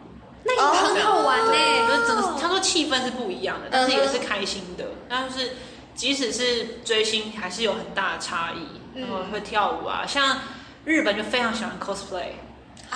[0.47, 1.53] 那也很好玩呢、
[1.89, 4.85] 就是整个他说气氛是不一样的，但是也是开心的。
[5.09, 5.51] 但是
[5.95, 8.59] 即使是追星，还是有很大的差异。
[8.59, 10.39] 嗯然后会跳舞啊，像
[10.87, 12.33] 日本就非常喜欢 cosplay，、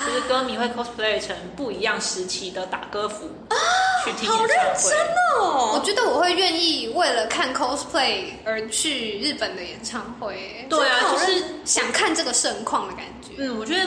[0.02, 3.28] 就是歌迷会 cosplay 成不一样时期的打歌服、
[4.02, 4.90] 去听演好认唱会。
[4.90, 4.98] 真
[5.38, 5.44] 我
[5.76, 5.82] 哦！
[5.84, 13.34] 觉得我会愿意为了看 cosplay 而去日本的演唱会、对啊，就是想看这个盛况的感觉。
[13.36, 13.86] 嗯，我觉得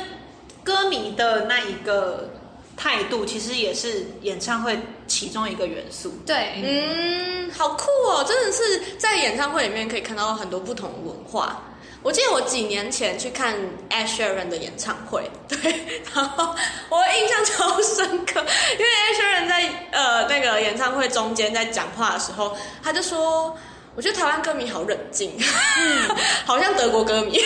[0.63, 2.29] 歌迷的那一个
[2.75, 6.13] 态度，其实也是演唱会其中一个元素。
[6.25, 8.23] 对，嗯，好酷哦！
[8.27, 11.61] 真的是在演唱会里面可以看到很多不同文化。
[12.01, 13.55] 我记得我几年前去看
[13.89, 16.53] Ed Sheeran 的演唱会， 对，然后
[16.89, 23.57] 我印象超深刻，因为 Ed Sheeran 在呃那个演唱会中间在讲话的时候，他就说
[23.95, 25.31] ：“我觉得台湾歌迷好冷静，
[25.79, 27.39] 嗯， 好像德国歌迷。”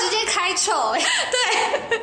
[0.00, 1.00] 直接开臭哎、
[1.32, 1.98] 对，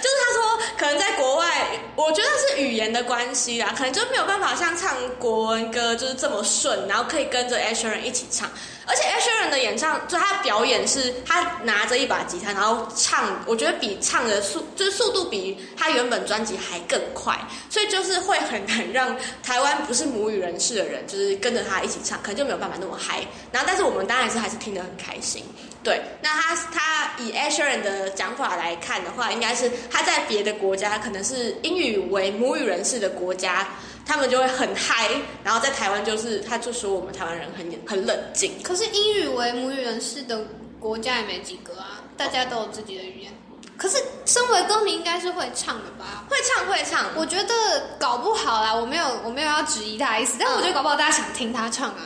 [0.00, 1.66] 就是他说，可能在国外，
[1.96, 8.48] 我觉得是语言的关系啊，可能就没有办法像唱国文歌就是这么顺，然后可以跟着 Sheeran 一起唱。
[8.86, 17.38] 而且 Ed Sheeran 的演唱，就他表演是，他拿着一把吉他，然后唱，我觉得比唱的速，就是速度比他原本专辑还更快，
[17.70, 23.20] 所以就是会很难让台湾不是母语人士的人，就是跟着他一起唱，可能就没有办法那么嗨。
[23.50, 25.44] 然后，但是我们当然是还是听得很开心。
[25.82, 33.68] 对，那他他以 a s h e r a n 的讲法来看的话，应该是他在别的国家，可能是英语为母语人士的国家，
[34.06, 35.10] 他们就会很嗨，
[35.42, 38.52] 然后在台湾就是他就说我们台湾人很很冷静。
[38.62, 40.44] 可是英语为母语人士的
[40.78, 43.32] 国家也没几个啊，大家都有自己的语言。
[43.76, 46.24] 可是身为歌迷应该是会唱的吧？
[46.30, 47.54] 会唱会唱，我觉得
[47.98, 51.96] 搞不好啦，我没有我没有要质疑他的意思，但我觉得搞不好大家想听他唱啊。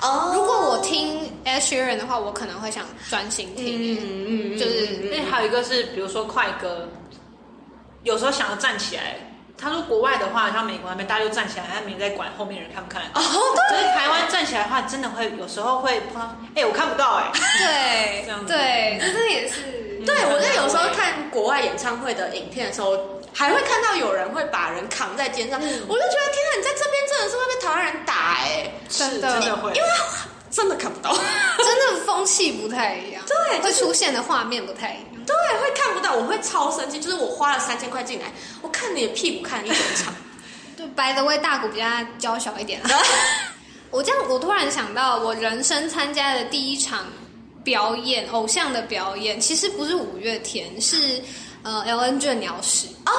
[0.00, 4.00] 哦如果我听 Ed Sheeran 的话，我可能会想专心听、欸。
[4.02, 6.88] 嗯嗯，就是而且还有一个是，比如说快歌，
[8.04, 9.16] 有时候想要站起来。
[9.60, 13.02] 他说国外的话，像美国那边，大家就站起来，他没在管后面人看不看。
[13.12, 13.20] 哦
[13.70, 18.46] 可是台湾站起来的话，真的会有时候会碰到，哎、我看不到哎、对这样子。
[18.46, 19.62] 对，这这也是。
[20.06, 22.96] 对，我在有时候看国外演唱会的影片的时候，
[23.34, 29.88] 还会看到有人会把人扛在肩上，我就觉得天哪，你在这边真的是会被台湾人打哎、是真的真的会，因为
[30.50, 31.12] 真的看不到，
[31.58, 35.24] 真的风气不太一样，对会出现的画面不太一样。
[35.26, 36.98] 对，会看不到，我会超生气。
[36.98, 38.32] 就是我花了三千块进来，
[38.62, 40.14] 我看你的屁股看了一整场。
[40.74, 41.84] 对，白的味大骨比较
[42.18, 42.88] 娇小一点啊。
[43.90, 47.04] 我这样，我突然想到，我人生参加的第一场
[47.62, 51.22] 表演，偶像的表演，其实不是五月天，是
[51.62, 52.86] 呃 LNG 的鸟屎。
[53.04, 53.12] 哦，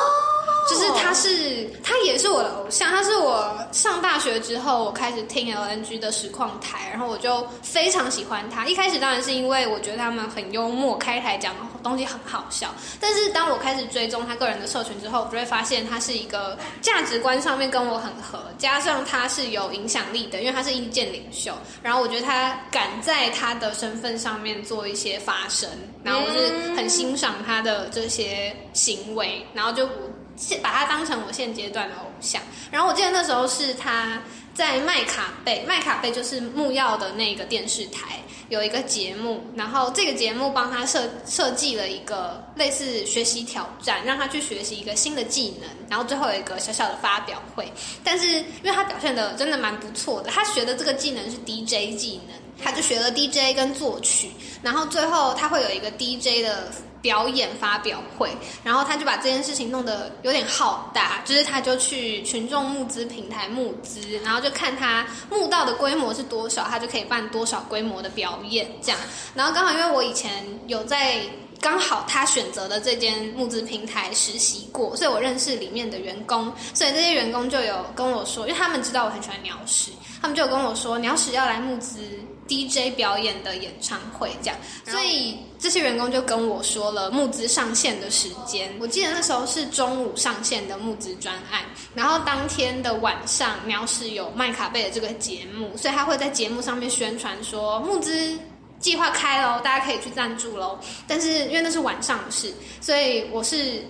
[0.69, 8.67] 就是他是他也是我的偶像，他是我上大学之后我开始听 LNG 的实况台，然后我就非常喜欢他。
[8.67, 12.73] 一开始当然是因为我觉得他们很幽默，开台讲的东西很好笑。
[12.99, 21.51] 但是当我开始追踪他个人的社群之后，我就会发现他是一个价值观上面跟我很合，加上他是有影响力的，因为他是意见领袖。
[21.81, 25.69] 然后我觉得他敢在他的身份上面做一些发声，
[26.03, 29.91] 然后我是很欣赏他的这些行为，然后就我
[30.39, 32.41] 现把他当成我现阶段的偶像。
[32.71, 34.21] 然后我记得那时候是他
[34.55, 38.19] 在麦卡贝，麦卡贝就是木曜的那个电视台
[38.49, 47.71] 有一个节目，然后这个节目帮他设设计了一个类似学习挑战，让他去学习一个新的技能，然后最后有一个小小的发表会。
[48.03, 54.29] 但是因为他表现的真的蛮不错的，他学的这个技能是 DJ 技能，他就学了 DJ 跟作曲，
[54.61, 56.71] 然后最后他会有一个 DJ 的。
[57.01, 58.29] 表演发表会，
[58.61, 68.99] 然后他就把这件事情弄得有点浩大，就是他就去群众募资平台募资，然后就看他募到的规模是多少，他就可以办多少规模的表演这样。
[69.33, 71.21] 然后刚好因为我以前有在
[71.61, 82.01] 刚好他选择的这间募资平台实习过，所以我认识里面的员工，所以这些员工就有跟我说，因为他们知道我很喜欢鸟屎，他们就有跟我说鸟屎要来募资
[82.49, 88.73] DJ 表演的演唱会这样，所以这些员工就跟我说了募资上线的时间。
[88.79, 98.37] 我记得那时候是中午上线的募资专案，然后当天的晚上喵是有麦卡贝的这个节目，所以他会在节目上面宣传说募资。
[98.79, 100.79] 计划开喽，大家可以去赞助喽。
[101.05, 103.85] 但是因为那是晚上的事，所以我是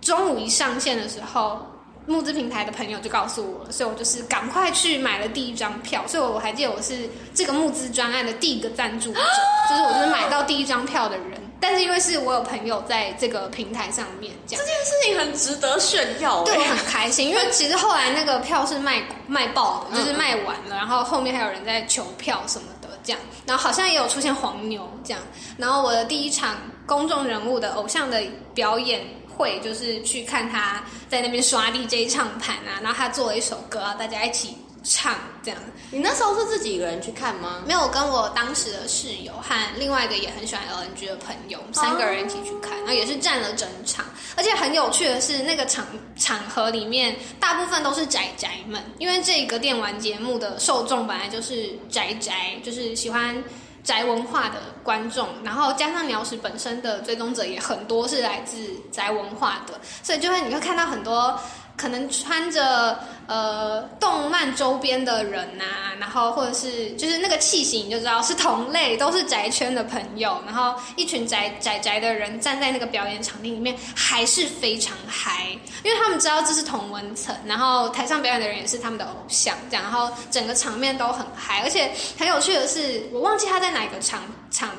[0.00, 1.60] 中午一上线的时候，
[2.10, 6.02] 募资平台的朋友就告诉我了，所以我就是赶快去买了第一张票。
[6.08, 9.20] 所以我还记得我是这个募资专案的第一个赞助者，
[9.70, 11.40] 就是我就是买到第一张票的人。
[11.62, 16.56] 但是因为是我有朋友在这个平台上面，这样这件事情很值得炫耀、对。
[16.56, 25.22] 很开心，因为 其实后来那个票是卖卖爆的，就是卖完了，然后后面还有人在求票什么的，这样，然后好像也有出现黄牛这样，
[25.58, 26.56] 然后我的第一场
[26.86, 28.22] 公众人物的偶像的
[28.54, 29.06] 表演
[29.40, 35.58] 会，就是去看他在那边刷 DJ 唱盘啊，然后他做了一首歌，大家一起唱这样。
[35.90, 37.62] 你那时候是自己一个人去看吗？
[37.66, 44.04] 没有跟我当时的室友和另外一个也很喜欢 LNG 的朋友，三个人一起去看，然后也是占了整场。
[44.36, 45.86] 而且很有趣的是，那个场
[46.16, 53.42] 场合里面大部分都是宅宅们，因为这个电玩节目的受众本来就是宅宅，就是喜欢。
[53.82, 58.56] 宅文化的观众，然后加上鸟屎本身的追踪者也很多是来自
[58.92, 61.38] 宅文化的，所以就会你会看到很多
[61.80, 65.64] 可能穿着呃动漫周边的人呐、
[65.98, 84.20] 然后或者是就是那个气息你就知道是同类，都是宅圈的朋友，然后一群宅宅宅的人站在那个表演场地里面还是非常嗨，因为他们知道这是同温层，然后台上表演的人也是他们的偶像，这样，然后整个场面都很嗨，而且很有趣的是，我忘记他在哪个场
[84.50, 84.70] 场。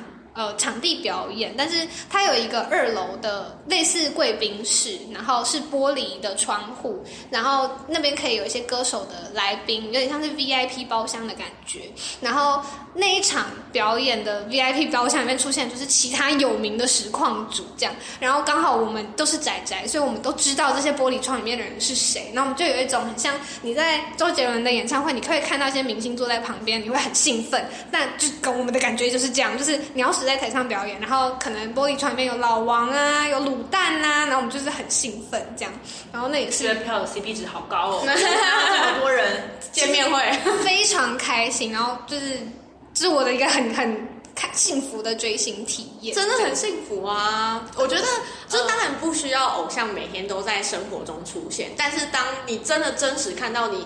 [0.42, 11.82] 呃，场地表演，但是它有一个二楼的类似贵宾室，然后是玻璃的窗户，然后那边可以有一些歌手的来宾，有点像是 VIP 包厢的感觉。
[12.22, 12.60] 然后
[12.96, 35.74] 那一场表演的 VIP 包厢里面出现就是其他有名的实况主这样，然后刚好我们都是宅宅，所以我们都知道这些玻璃窗里面的人是谁，那我们就有一种很像你在周杰伦的演唱会，你可以看到一些明星坐在旁边，你会很兴奋，那就跟我们的感觉就是这样，就是你要是在台上表演，然后可能玻璃窗里面有老王啊，有卤蛋啊，然后我们就是很兴奋这样，
[36.12, 40.22] 然后那也这是个票的 CP 值好高哦， 这么多人见面会，
[40.64, 42.40] 非常开心，然后就是
[42.94, 47.64] 这是我的一个很很开幸福的追星体验，真的很幸福啊！
[47.76, 48.04] 我觉得，
[48.48, 53.86] 就是当然不需要偶像每天都在生活中出现，但是当你真的真实看到你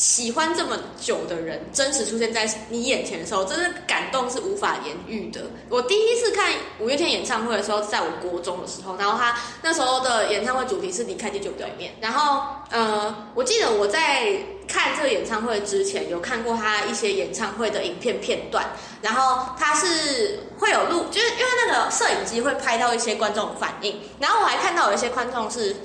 [0.00, 5.42] 喜欢这么久的人真实出现在你眼前的时候，真的感动是无法言喻的。
[5.68, 18.70] 我第一次看五月天演唱会的时候，在我国中的时候，然后他那时候的演唱会主题是离开地球表面，然后呃，我记得我在看这个演唱会之前，有看过他一些演唱会的影片片段，
[19.02, 25.76] 然后他是会有录，就是因为那个摄影机会拍到一些观众反应，然后我还看到有一些观众是。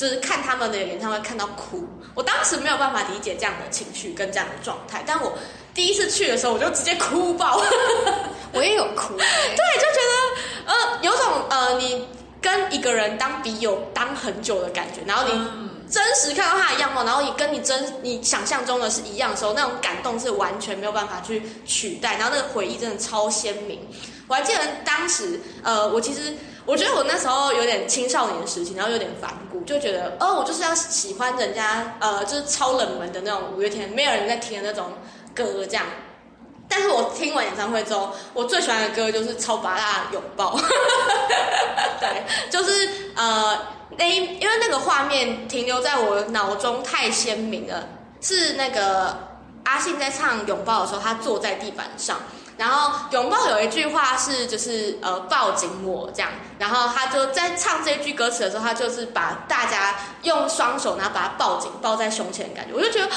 [0.00, 5.30] 就是看他们的演唱会看到哭，我当时没有办法理解这样的情绪跟这样的状态，但我
[5.74, 7.58] 第第一次去的时候，我就直接哭爆。
[8.52, 9.24] 我也有哭、欸，
[9.56, 12.06] 对，就觉得呃，有种呃，你
[12.38, 15.32] 跟一个人当笔友当很久的感觉，然后你
[15.90, 23.80] 真实看到他的样貌，然后你跟你真你想象中的是一样的时候，那种感动是完全没有办法去取代，然后那个回忆真的超鲜明。
[24.28, 26.34] 我还记得当时，呃，我其实
[26.70, 34.92] 我觉得我那时候有点青少年时期，然后有点反骨，就觉得哦，我就是要喜欢人家呃，就是超冷门的那种五月天，没有人在听的那种
[35.34, 35.84] 歌这样。
[36.68, 40.56] 但是我听完演唱会之后，我最喜欢的歌就是《超拔辣拥抱》。
[41.98, 43.58] 对，就是呃，
[43.98, 47.88] 那一因为那个画面停留在我脑中太鲜明了，
[48.20, 49.18] 是那个
[49.64, 52.20] 阿信在唱拥抱的时候，他坐在地板上，
[52.60, 63.14] 然后拥抱有一句话是就是呃抱紧我这样，然后他就在唱这句歌词的时候，他就是把大家用双手然后把他抱紧抱在胸前的感觉，我就觉得太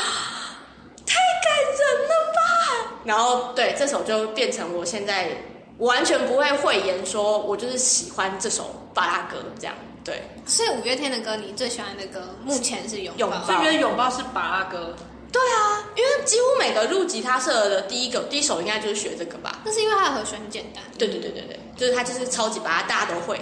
[1.43, 2.97] 感人了吧。
[3.03, 5.27] 然后对这首就变成我现在
[5.79, 9.75] 完全不会讳言说我就是喜欢这首巴拉歌这样，
[10.05, 10.23] 对。
[10.45, 14.95] 所以五月天的歌，你最喜欢的歌目前是拥拥抱所以觉得拥抱是巴拉歌，
[15.33, 19.59] 对啊，因为几乎每个入吉他社的第一个第一首应该就是学这个吧。
[19.65, 20.83] 那是因为它的和弦很简单。
[20.97, 23.41] 对对对对对，就是它就是超级巴拉，大家都会。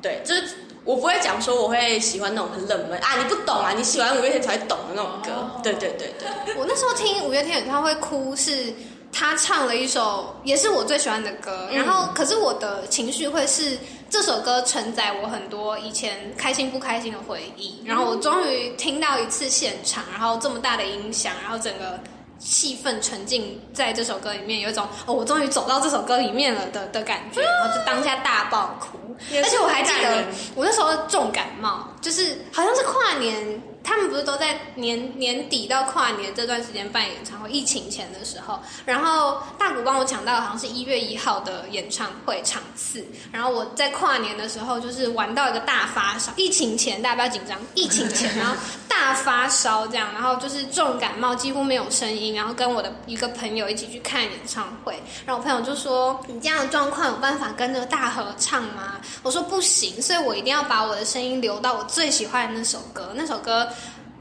[0.00, 0.44] 对，就是
[0.84, 5.32] 我不会讲说我会喜欢那种很冷门啊，你不懂啊，你喜欢五月天才会懂的那种歌。
[5.32, 8.72] 哦对对对对，我那时候听五月天演唱会哭，是
[9.12, 13.76] 他唱了一首也是我最喜欢的歌，嗯然后可是我的情绪会是
[14.12, 21.98] 这首歌承载我很多以前开心不开心的回忆，然后我终于听到一次现场，然后这么大的音响，然后整个。
[22.44, 28.98] 气氛沉浸在这首歌里面，有一种哦，我终于走到这首歌里面了的的感觉，然后就当下大爆哭。
[29.36, 30.24] 而且我还记得
[30.56, 48.54] 我那时候重感冒，就是好像是跨年，他们不是都在年年底到跨年这段时间办演唱会，疫情前的时候，然后大谷帮我抢到好像是一月一号的演唱会场次，然后我在跨年的时候就是玩到一个大发烧，疫情前大家不要紧张，疫情前然后
[48.88, 54.94] 大发烧这样，然后就是重感冒，几乎没有声音，然后跟我的一个朋友一起去看演唱会，
[55.24, 63.68] 然后我朋友就说：“你这样的状况有办法跟着大合唱吗？”我说：“不行，所以我一定要把我的声音留到我最喜欢的那首歌，那首歌。”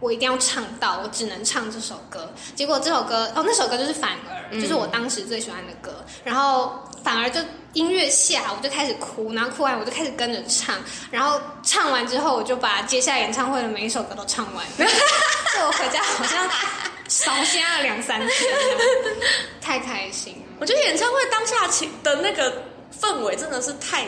[0.01, 2.27] 我一定要唱到，我只能唱这首歌。
[2.55, 6.03] 结果这首歌哦，那首歌就是反而，就是我当时最喜欢的歌。
[6.23, 6.73] 然后
[7.03, 7.39] 反而就
[7.73, 10.75] 音乐下，我就开始哭，然后哭完我就开始跟着唱，
[11.11, 14.65] 然后唱完之后，我就把接下来演唱会的每一首歌都唱完。
[14.73, 16.49] 所以我回家好像
[17.07, 18.31] 烧瞎了两三天，
[19.61, 20.55] 太开心了。
[20.59, 22.51] 我觉得演唱会当下情的那个
[22.99, 24.07] 氛围真的是太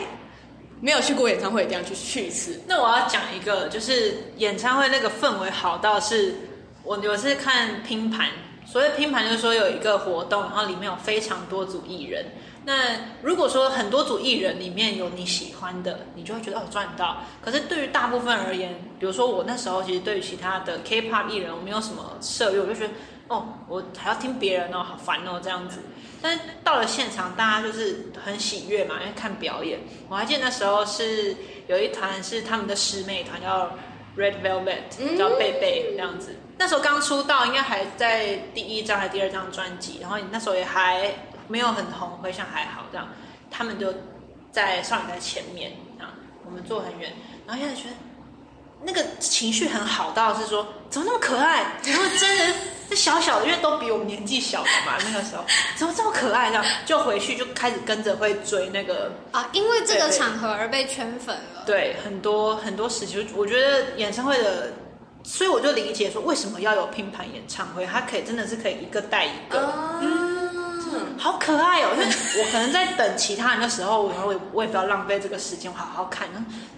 [0.84, 2.60] 没有去过演唱会，一定要去去一次。
[2.66, 6.34] 那我要讲一个，就是演唱会那个氛围好到是，
[6.82, 8.28] 我有次看拼盘，
[8.66, 12.26] 所谓拼盘就是说有一个活动，然后里面有非常多组艺人。
[12.66, 12.74] 那
[13.22, 17.22] 如果说很多组艺人里面有你喜欢的，你就会觉得哦赚到。
[17.42, 22.92] 可是对于大部分而言，比如说我那时候其实对于其他的 K-pop 艺人我没有什么涉猎，我就觉得
[23.28, 25.78] 哦我还要听别人哦，好烦哦这样子。
[26.24, 29.78] 但是到了现场，大家就是很喜悦嘛，因为看表演。
[30.08, 33.76] 我还记得那时候是有一团是他们的师妹团叫
[34.16, 36.34] Red Velvet，叫贝贝这样子。
[36.56, 41.12] 那时候刚出道，应该还在第一张还是第二张专辑，然后你那时候也还
[41.46, 43.06] 没有很红，回想还好这样。
[43.50, 43.92] 他们就
[44.50, 46.16] 在少女在前面啊，
[46.46, 47.12] 我们坐很远，
[47.46, 47.94] 然后现在觉得
[48.82, 52.54] 那个情绪很好到是说怎么那么可爱，然后真人
[52.94, 55.44] 这小小的，因为都比我们年纪小的嘛，那个时候
[55.76, 61.64] 怎么这么可爱这样，就回去就开始跟着会追那个啊，因为这个场合而被圈粉了。
[61.66, 64.72] 对，很多很多时期，我觉得演唱会的，
[65.24, 70.23] 所以我就理解说为什么要有拼盘演唱会，它可以真的是可以一个带一个，嗯，
[71.18, 71.90] 好可爱哦！
[71.94, 72.06] 因为
[72.38, 76.28] 我可能在等其他人的时候， 我也我也不要浪费这个时间，我好好看。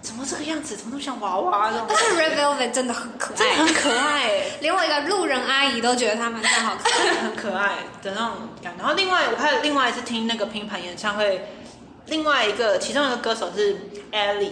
[0.01, 4.45] 怎么这个样子，怎么那么像娃娃这种而，且 Red Velvet 真的很可爱，真的很可爱哎。
[4.61, 6.91] 连我一个路人阿姨都觉得他们真好看。
[7.23, 8.31] 很可爱的那种
[8.63, 8.73] 感。
[8.77, 11.45] 然后另外我还有另外一次听那个拼盘演唱会，
[12.05, 13.75] 另外一个其中一个歌手是
[14.11, 14.51] Ellie，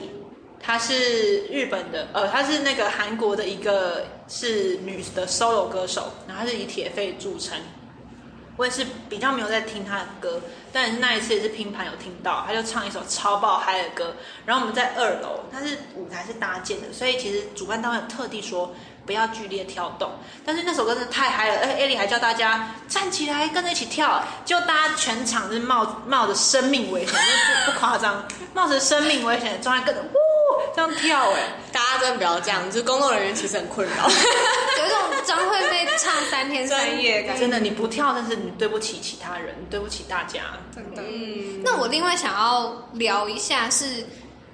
[0.61, 7.57] 她是日本的，呃，她是那个韩国的一个是女的 solo 歌手，然后她是以铁肺著称。
[8.57, 10.41] 我也是比较没有在听他的歌，
[10.71, 14.15] 但是那一次也是拼盘有听到，他就唱一首超爆嗨的歌。
[14.45, 18.73] 然后我们在二楼，但是舞台是搭建的，所以其实主办单位特地说
[19.05, 20.11] 不要剧烈跳动。
[20.45, 30.15] 但是那首歌真的太嗨了，而且艾莉还叫大家站起来跟着一起跳，就大家全场是冒冒着生命危险，就不不夸张，冒着生命危险的状态跟着呜
[30.75, 31.41] 这样跳哎。
[31.71, 34.07] 大家真的不要这样，就是工作人员其实很困扰。
[34.79, 40.41] 有一种张惠妹唱三天三夜，感觉真的，你不跳，但是你对不起其他人，对不起大家。
[40.73, 41.01] 真的。
[41.01, 44.05] 嗯，那我另外想要聊一下是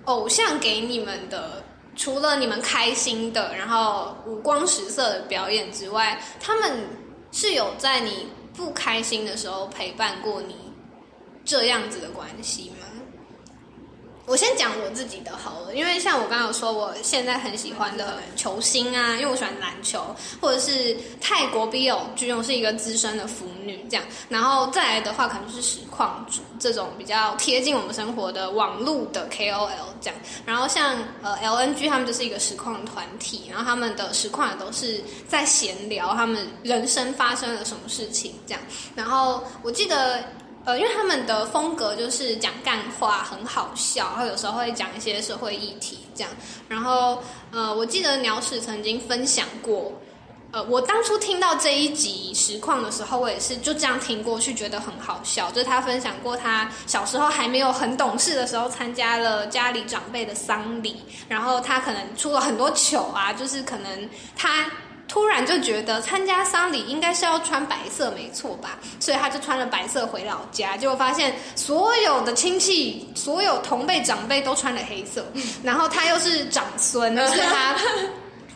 [0.06, 1.64] 偶像给你们的，
[1.96, 6.88] 除了你们开心的，然后五光十色的表演之外，他们
[7.32, 10.56] 是有在你不开心的时候陪伴过你
[11.46, 12.81] 这样子的关系吗？
[14.26, 29.70] 我先讲我自己的好了，因为像我刚刚有说，我现在很喜欢的球星啊，因为我喜欢篮球，或者是泰国 BL 剧，我是一个资深的腐女这样，然后再来的话，可能就是实况主这种比较贴近我们生活的网络的 KOL
[30.00, 38.62] 这样，然后像呃 LNG 他们就是一个实况团体，然后他们的实况也都是在闲聊他们人生发生了什么事情这样，
[38.96, 40.24] 然后我记得。
[40.64, 46.32] 呃，因为他们的风格就是讲干话，很好笑，然后有时候会讲一些社会议题这样。
[46.70, 49.92] 然后，呃，我记得鸟屎曾经分享过，
[50.52, 55.50] 呃，我当初听到这一集实况的时候，我也是就这样听过去，觉得很好笑。
[55.50, 64.66] 就是他分享过他小时候还没有很懂事的时候，参加了家里长辈的丧礼，然后他可能出了很多糗啊，就是可能他。
[65.12, 68.80] 突然就觉得参加丧礼应该是要穿白色，没错吧？
[68.98, 75.26] 所以他就穿了白色回老家，结果发现所有的亲戚、所有同辈长辈都穿了黑色，
[75.62, 77.76] 然后他又是长孙，所以他。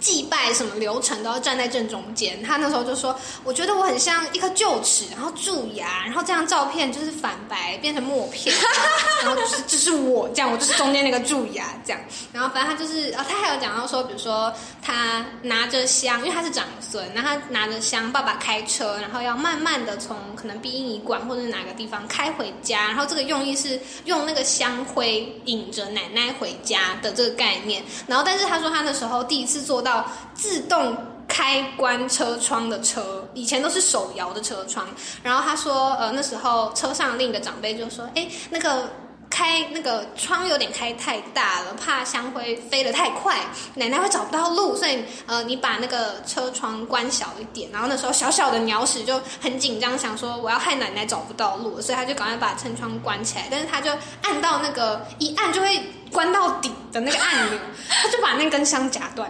[0.05, 2.43] 祭拜什么流程都要站在正中间。
[2.43, 8.55] 他那时候就说：“我觉得我很像一颗臼齿，然后蛀牙，然后这张照片就是反白变成默片，
[9.25, 11.99] 然后就是就是我这样，我就是中间那个蛀牙这样。
[12.31, 27.83] 然后反正他就是啊，他还有讲到说，比如说他拿着香，因为他是长孙，然后他拿着香，爸爸开车，然后要慢慢的从可能殡仪馆或者哪个地方开回家，然后这个用意是用那个香灰引着奶奶回家的这个概念。
[28.05, 29.94] 然后但是他说他那时候第一次做到。
[30.33, 34.87] 自动开关车窗的车，以前都是手摇的车窗。
[35.21, 38.89] 然后他说，呃，那时候车上另一个长辈就说，哎，那个。
[39.35, 43.37] 开那个窗有点开太大了，怕香灰飞得太快，
[43.73, 47.69] 奶奶会找不到路，所以呃，你把那个车窗关小一点。
[47.69, 53.49] 然后那时候小小的鸟屎就很紧张，想说我要害奶奶找不到路，所以他就赶快把车窗关起来。
[53.51, 55.83] 但是他就按到那个一按就会
[56.13, 57.59] 关到底的那个按钮，
[57.89, 59.29] 他就把那根香夹断。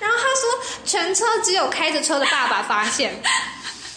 [0.00, 3.22] 然后他说，全车只有开着车的爸爸发现。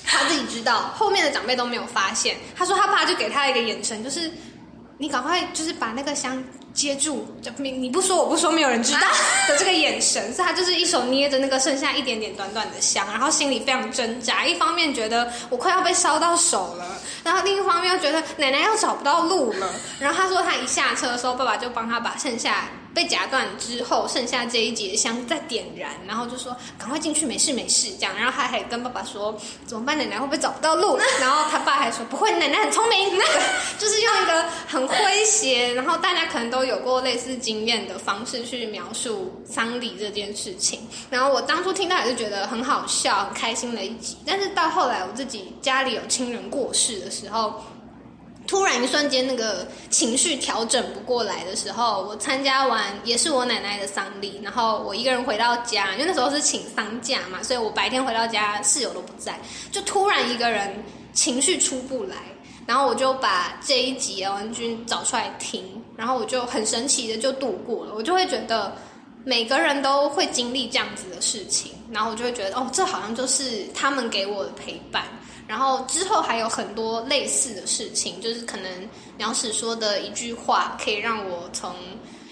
[0.06, 2.38] 他自己知道，后面的长辈都没有发现。
[2.56, 4.32] 他说他爸就给他一个眼神，就是
[4.98, 6.44] 你赶快就是把那个香
[6.74, 9.08] 接住，就你你不说我不说，没有人知道
[9.48, 10.34] 的这个眼神。
[10.34, 14.46] 所以他就是一手捏着那个剩下一点点短短的香，然后心里非常挣扎。
[14.46, 16.86] 一方面觉得我快要被烧到手了，
[17.24, 19.74] 然后另一方面又觉得奶奶又找不到路了。
[20.00, 22.70] 然后他说他一下车的时候，爸爸就帮他把剩下。
[22.96, 28.16] 被夹断之后，剩下这一节香再点燃，然后就说赶快进去，没事没事这样。
[28.16, 29.38] 然后他还跟爸爸说
[29.68, 30.98] 怎么办，奶奶会不会找不到路？
[31.20, 33.12] 然后他爸还说不会，奶奶很聪明，
[33.78, 40.80] 就是用一个很诙谐，然后大家可能都有过类似经验的方式去描述丧礼这件事情。
[41.10, 47.62] 然后我当初听到也是觉得很好笑、很开心的一集，但是到后来我自己家里有亲人过世的时候。
[48.48, 59.40] 突然一瞬间，那个情绪调整不过来的时候，我参加完也是我奶奶的丧礼，然后我一个人回到家，因为那时候是请丧假嘛，所以我白天回到家，室友都不在，
[59.72, 62.16] 就突然一个人情绪出不来，
[62.68, 65.64] 然后我就把这一集《文君》找出来听，
[65.98, 68.76] 然后我就很神奇的就度过了，我就会觉得
[69.24, 75.04] 每个人都会经历这样子的事情，然后我就会觉得哦，这好像就是他们给我的陪伴。
[75.48, 81.76] 然后之后还有很多类似的事情，就是可能鸟屎说的一句话，可以让我从，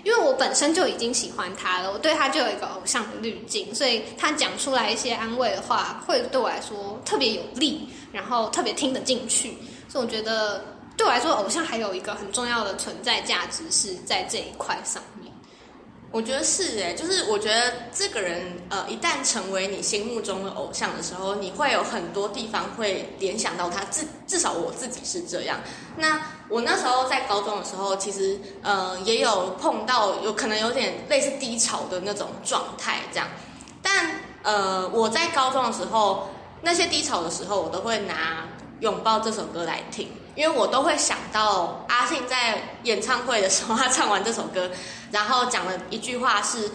[0.04, 9.58] 因为我本身就已经喜欢他了，我对他就有一个偶像的滤镜，所以他讲出来一些安慰的话，会对我来说特别有力，然后特别听得进去。
[9.88, 10.66] 所以我觉得
[10.98, 15.23] 对我来说，偶像还有一个很重要的存在价值是在这一块上面。
[16.14, 18.40] 我觉得是哎，就是我觉得这个人
[18.70, 23.84] 呃，一旦成为你心目中的偶像的时候，你会有很多地方会联想到他。
[23.86, 25.60] 至至少我自己是这样。
[25.98, 33.28] 那我那时候在高中的时候，其实呃也有碰到有可能有点类似低潮的那种状态这样。
[33.82, 36.30] 但呃我在高中的时候，
[36.62, 38.14] 那些低潮的时候，我都会拿
[38.82, 40.10] 《拥抱》这首歌来听。
[40.36, 44.70] 因为我都会想到阿信在演唱会的时候，他唱完这首歌，
[45.12, 46.70] 然后讲了一句话是：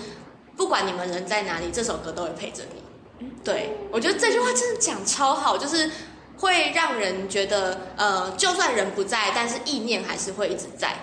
[0.56, 3.28] 不管你们人在哪里，这首歌都会陪着你。
[3.42, 5.90] 对我觉得这句话真的讲超好，就是
[6.36, 10.94] 会让人觉得，呃，就算人不在，但是意念还是会一直在。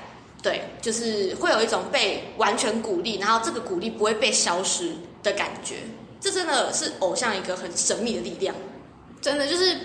[0.42, 4.94] 对，就是会有一种被完全鼓励，然后这个鼓励不会被消失
[5.24, 5.78] 的感觉。
[6.22, 8.56] 这真的是偶像一个很神秘的力量。
[9.22, 9.76] 真的就是，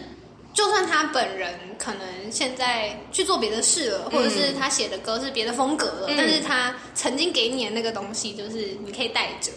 [0.52, 9.50] 就算他本人可能现在去做别的事了，或者是他写的歌是别的风格了，嗯但是他曾经给你的那个东西，就是你可以带着。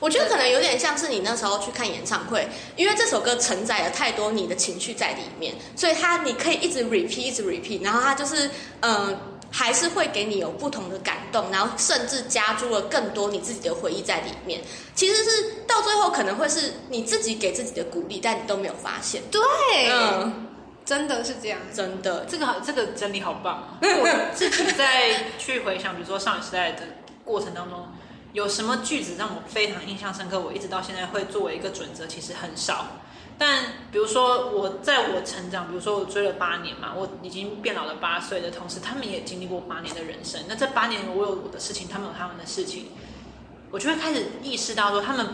[0.00, 8.46] 我觉得可能有点像是你那时候去看演唱会，因为这首歌承载了太多你的情绪在里面，所以它你可以一直 repeat，一直 repeat，然后它就是
[8.80, 9.20] 嗯、呃
[9.50, 14.60] 还是会给你有不同的感动，然后甚至加注了更多你自己的回忆在里面。
[14.94, 19.22] 其实是到最后可能会是你自己给自己的鼓励，但你都没有发现。
[19.30, 19.40] 对，
[19.90, 20.48] 嗯，
[20.84, 21.58] 真的是这样。
[21.72, 23.78] 真的，这个好这个整理好棒啊！
[23.82, 26.82] 我自己在去回想，比如说少女时代的
[27.24, 27.88] 过程当中，
[28.32, 32.86] 有什么句子让我非常印象深刻，我一直到现在会作为一个准则，其实很少。
[33.38, 40.40] 但比如说我在我成长，比如说我追了八年嘛，我已经变老了八岁的同时，他们也经历过八年的人生。
[40.48, 42.86] 那这八年我有我的事情，他们有他们的事情，
[43.70, 45.26] 我就会开始意识到说，他们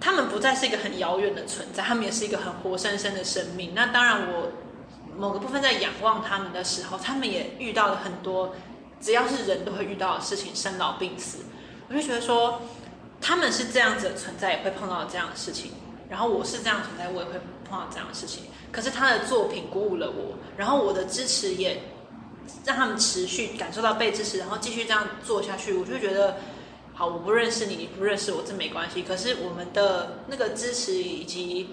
[0.00, 3.72] 他们不再是一个很遥远的存在，他们也是一个很活生生的生命。
[3.74, 4.52] 那当然，我
[5.18, 8.54] 某个部分在仰望他们的时候，他们也遇到了很多
[9.00, 11.38] 只要是人都会遇到的事情，生老病死。
[11.88, 12.62] 我就觉得说，
[13.20, 15.72] 他们是这样子的存在，也会碰到这样的事情。
[16.10, 18.44] 然后我是这样存在，我也会碰到这样的事情。
[18.72, 21.82] 可是他的作品鼓舞了我，然后我的支持也
[22.64, 25.72] 让他们持续感受到被支持，然后继续这样做下去。
[25.72, 26.36] 我就觉得，
[26.94, 29.02] 好，我不认识你，你不认识我，这没关系。
[29.02, 31.70] 可是我们的那个支持以及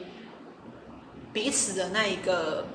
[1.34, 2.66] 彼此的那一个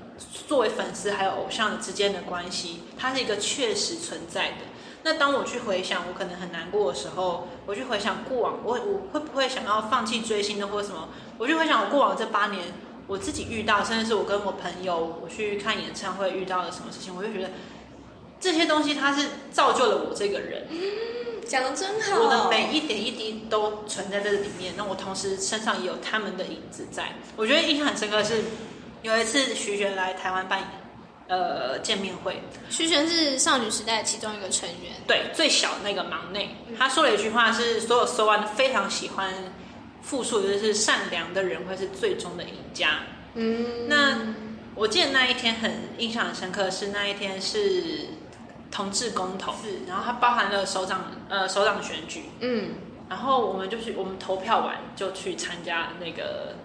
[0.46, 4.56] 作为粉丝还有偶像之间的关系，它是一个确实存在的。
[5.04, 11.08] 那当我去回想我可能很难过的时候，我去回想过往，我我会不会想要放弃追星的或者什么？
[11.38, 12.62] 我就回想我过往这八年，
[13.06, 17.50] 我自己遇到，甚至是我跟我朋友我去看演唱会遇到了什么事情，我就觉得
[18.40, 20.66] 这些东西它是造就了我这个人。
[21.46, 22.20] 讲的真好。
[22.20, 27.12] 我的每一点一滴都存在这里面，那我同时身上也有他们的影子在。
[27.36, 28.42] 我觉得印象很深刻是，
[29.02, 30.62] 有一次徐玄来台湾办
[31.26, 39.34] 呃见面会，徐玄是少女时代其中一个成员，对最小的那个忙内，他说了一句话是所有搜完非常喜欢
[40.02, 43.00] 复述就是善良的人会是最终的赢家。
[43.34, 44.18] 嗯，那
[44.74, 48.08] 我记得那一天很印象很深刻，是那一天是
[48.70, 52.74] 同志公投，是然后它包含了首长呃首长选举，嗯，
[53.08, 56.56] 然后我们就去，我们投票完就去参加那个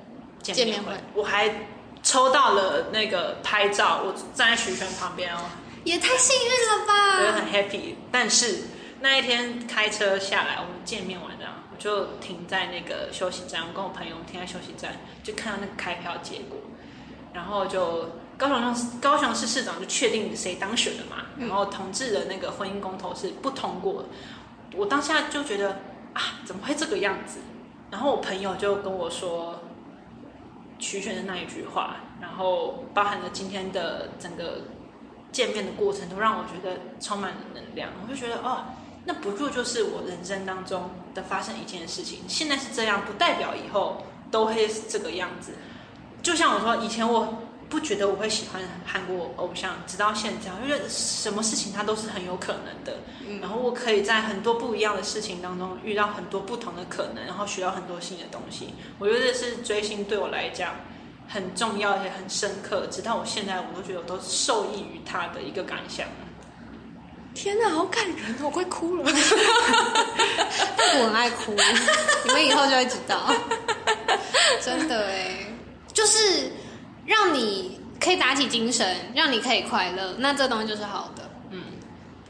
[0.42, 0.94] 见面会。
[1.14, 1.68] 我还
[2.02, 5.40] 抽到了那个拍照，我站在徐轩旁边哦，
[5.84, 7.20] 也太幸运了吧！
[7.26, 7.96] 我很 happy。
[8.10, 8.60] 但是
[9.02, 16.58] 那一天开车下来，我们见面完这样，我就停在那个休息站，我跟我朋友停在休息站，就看到那个开票结果，
[17.34, 24.10] 然后就高雄市高雄市市长就确定谁当选了嘛，然后同志的那个婚姻公投是不通过的。
[24.76, 25.80] 我当下就觉得
[26.14, 27.40] 啊，怎么会这个样子？
[27.90, 29.62] 然后我朋友就跟我说，
[30.78, 34.66] 取选的那一句话，然后包含了今天的整个
[35.32, 37.90] 见面的过程，都让我觉得充满了能量。
[38.04, 38.66] 我就觉得哦，
[39.08, 42.20] 那不就就是我人生当中的发生一件事情？
[42.28, 45.54] 现在是这样，不代表以后都会是这个样子。
[46.22, 52.98] 就像我说，以前我不觉得我会喜欢韩国偶像，直到现在，我觉得什么事情它都是很有可能的。
[53.40, 58.74] 然后我可以在很多不一样的事情当中遇到很多不同的可能，然后学到很多新的东西。
[59.00, 60.76] 我觉得这是追星对我来讲
[61.30, 66.06] 很重要也很深刻，直到我现在我都觉得我都受益于他的一个感想。
[67.38, 69.04] 天哪，好感人，我快哭了。
[69.06, 71.54] 我很爱哭，
[72.26, 73.32] 你们以后就会知道。
[74.60, 75.46] 真的哎，
[75.94, 76.52] 就是
[77.06, 81.30] 让你可以打起精神，让你可以快乐，那这东西就是好的。
[81.52, 81.62] 嗯，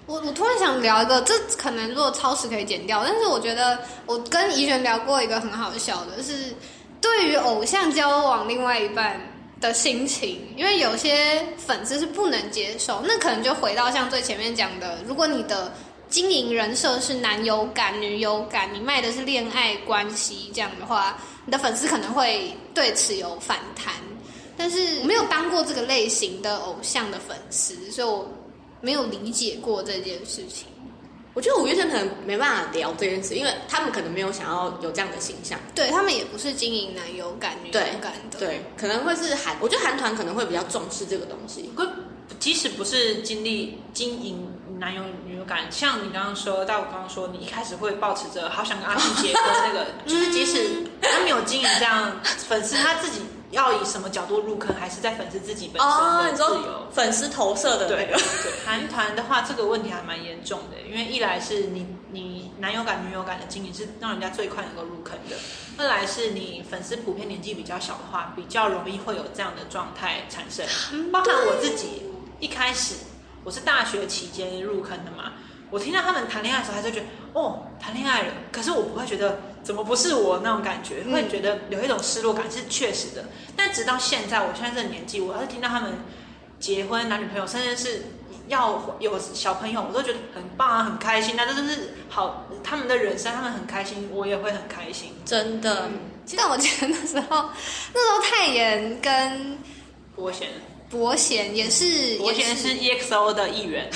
[0.08, 6.53] 我我突然想聊一个，这可能如果超时可以剪掉，但是我觉得我跟怡璇聊过一个很好笑的是，
[6.99, 9.22] 对于偶像交往另外一半
[9.60, 15.74] 的心情，因为有些粉丝是不能接受，那可能就回到像最前面讲的，如果你的
[16.10, 23.93] 经营人设是男友感、女友感，你卖的是恋爱关系这样的话，你的粉丝可能会对此有反弹。
[24.55, 28.28] 但是没有当过这个类型的偶像的粉丝，所以我
[28.82, 30.66] 没有理解过这件事情。
[31.38, 35.59] 我觉得五月天可能没办法聊这件事，因为他们可能没有想要有这样的形象。
[35.75, 38.39] 对他们也不是经营男友感、女友感的。
[38.39, 41.69] 对，可能会是韩，我觉得韩团可能会比较重视这个东西。
[41.75, 41.85] 不
[42.39, 52.19] 即使不是经历经营男友女友感，像你刚刚说，但我刚刚说，你一开始会保持着好想跟阿信结婚那个， 就是即使他没有经营这样，
[52.49, 53.21] 粉丝他自己
[53.51, 56.87] 要以什么角度入坑，还是在粉丝自己本身哦，的自由。
[56.91, 65.35] 粉丝投射的那对个，对，韩团的话，这个问题还蛮严重的，因为一来是你你男友感、女友感的经营是让人家最快能够入坑的。
[65.77, 70.65] 二来是你粉丝普遍年纪比较小的话，比较容易会有这样的状态产生。
[71.11, 72.03] 包含我自己
[72.39, 72.95] 一开始
[73.43, 75.33] 我是大学期间入坑的嘛，
[75.70, 83.26] 我听到他们谈恋爱的时候，还是觉得哦谈恋爱了，可是我不会觉得怎么不是我那种感觉，嗯会觉得有一种失落感是确实的。
[83.55, 85.93] 但直到现在，我现在这个年纪，我要是听到他们
[86.59, 88.05] 结婚、男女朋友，甚至是
[88.47, 91.36] 要有小朋友，我都觉得很棒啊，很开心。
[91.36, 95.11] 那这就是好，他们的人生，他们很开心，我也会很开心。
[95.26, 95.89] 真的，
[96.38, 97.49] 但我觉得那时候，
[97.93, 99.57] 那时候泰妍跟
[100.15, 100.47] 伯贤，
[100.89, 103.89] 伯贤也是，也伯贤是 EXO 的一员，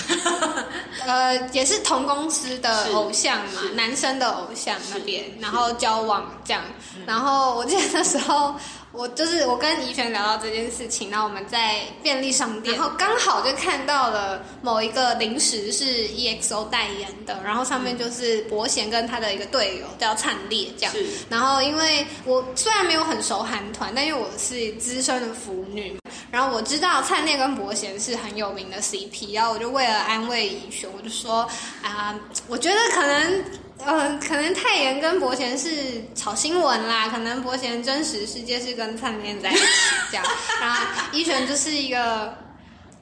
[1.06, 6.62] 呃，也是同公司的偶像嘛，男生的偶像那边，然后交往这样。
[7.06, 8.54] 然后我记得那时候，
[8.92, 20.94] 我就是我跟怡璇聊到这件事情，然后我们在便利商店，然后刚好就看到了某一个零食是 EXO 代言的，然后上面就是伯贤跟他的一个队友叫灿烈这样。
[21.30, 25.98] 然后因为我虽然没有很熟韩团，但因为我是资深的腐女，
[26.32, 31.48] 然后我知道灿烈跟伯贤是很有名的 CP，然后我就为了安慰怡璇，我就说
[31.84, 32.16] 啊、
[32.48, 33.44] 我觉得可能。
[33.84, 39.62] 呃，可能泰妍跟伯贤是炒新闻啦，可能伯贤真实世界是跟灿烈在一起
[40.12, 40.24] 这样，
[40.62, 42.32] 然后怡璇就是一个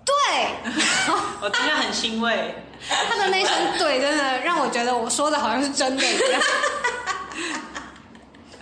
[0.06, 0.48] 对，
[1.42, 2.56] 我真的很欣慰。
[2.88, 6.42] 他的那声 对真的让我觉得我说的好像是真的一样。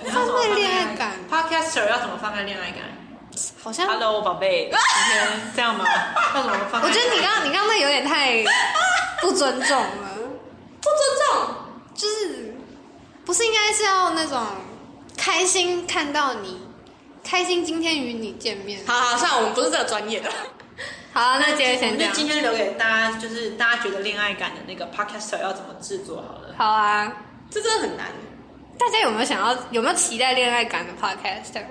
[0.02, 2.82] 你要怎么放开恋爱感？Podcaster 要怎么放开恋爱感
[3.64, 5.86] 好像？Hello，宝贝， 今天这样吗？
[6.36, 6.82] 要怎么放？
[6.82, 8.44] 我觉得你刚刚你刚刚那有点太
[9.22, 10.10] 不尊重了，
[10.82, 11.56] 不尊重。
[11.96, 12.54] 就是
[13.26, 14.40] 不是应该是要那种
[15.18, 16.62] 开心看到你，
[17.24, 18.80] 开心今天与你见面。
[18.86, 20.30] 好好，算了，我们不是这个专业的。
[21.12, 22.14] 好啊，那今天先就讲。
[22.14, 26.54] 今天留给大家，就是大家觉得恋爱感的那个 Podcaster 要怎么制作好了。
[26.56, 27.12] 好啊，
[27.50, 28.08] 这真的很难。
[28.78, 31.64] 大家有没有想要有没有期待恋爱感的 podcaster？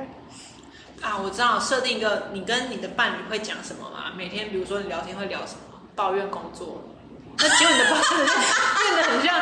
[1.07, 4.11] 啊，我知道，设定一个你跟你的伴侣会讲什么嘛？
[4.17, 5.79] 每天比如说你聊天会聊什么？
[5.95, 6.83] 抱怨工作。
[7.39, 8.27] 那结果你的抱怨
[8.81, 9.39] 变得很像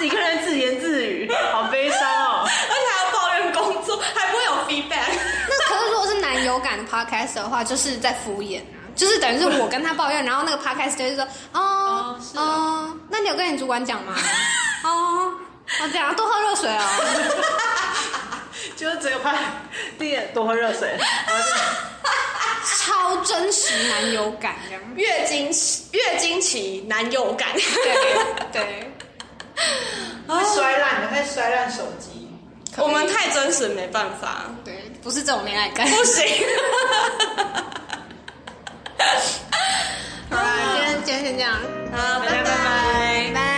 [0.00, 2.42] 一个人自言自语，好悲伤哦。
[2.44, 5.12] 而且还要抱怨工作，还不会有 feedback。
[5.48, 14.14] 那可是如果是男友感的 podcast 的话，就是在敷衍啊，就是等于是我跟他抱怨，然后那个 podcast 就是说，哦哦是啊哦，那你有跟你主管讲吗？
[14.82, 15.32] 哦
[15.80, 16.82] 哦，这样多喝热水哦。
[18.76, 19.36] 就是只有拍
[19.98, 21.50] 第一多喝热水，然后就
[22.78, 24.82] 超真实男友感这样。
[24.96, 27.48] 月经期月经期男友感。
[27.52, 27.62] 对
[28.52, 28.92] 对，
[30.26, 32.28] 会摔烂，的会摔烂手机。
[32.76, 35.88] 我们太真实，没办法，对，不是这种恋爱感。
[35.88, 36.26] 不行。
[40.30, 41.52] 好啦，今天今天先这样。
[41.92, 43.53] 好，拜拜拜拜。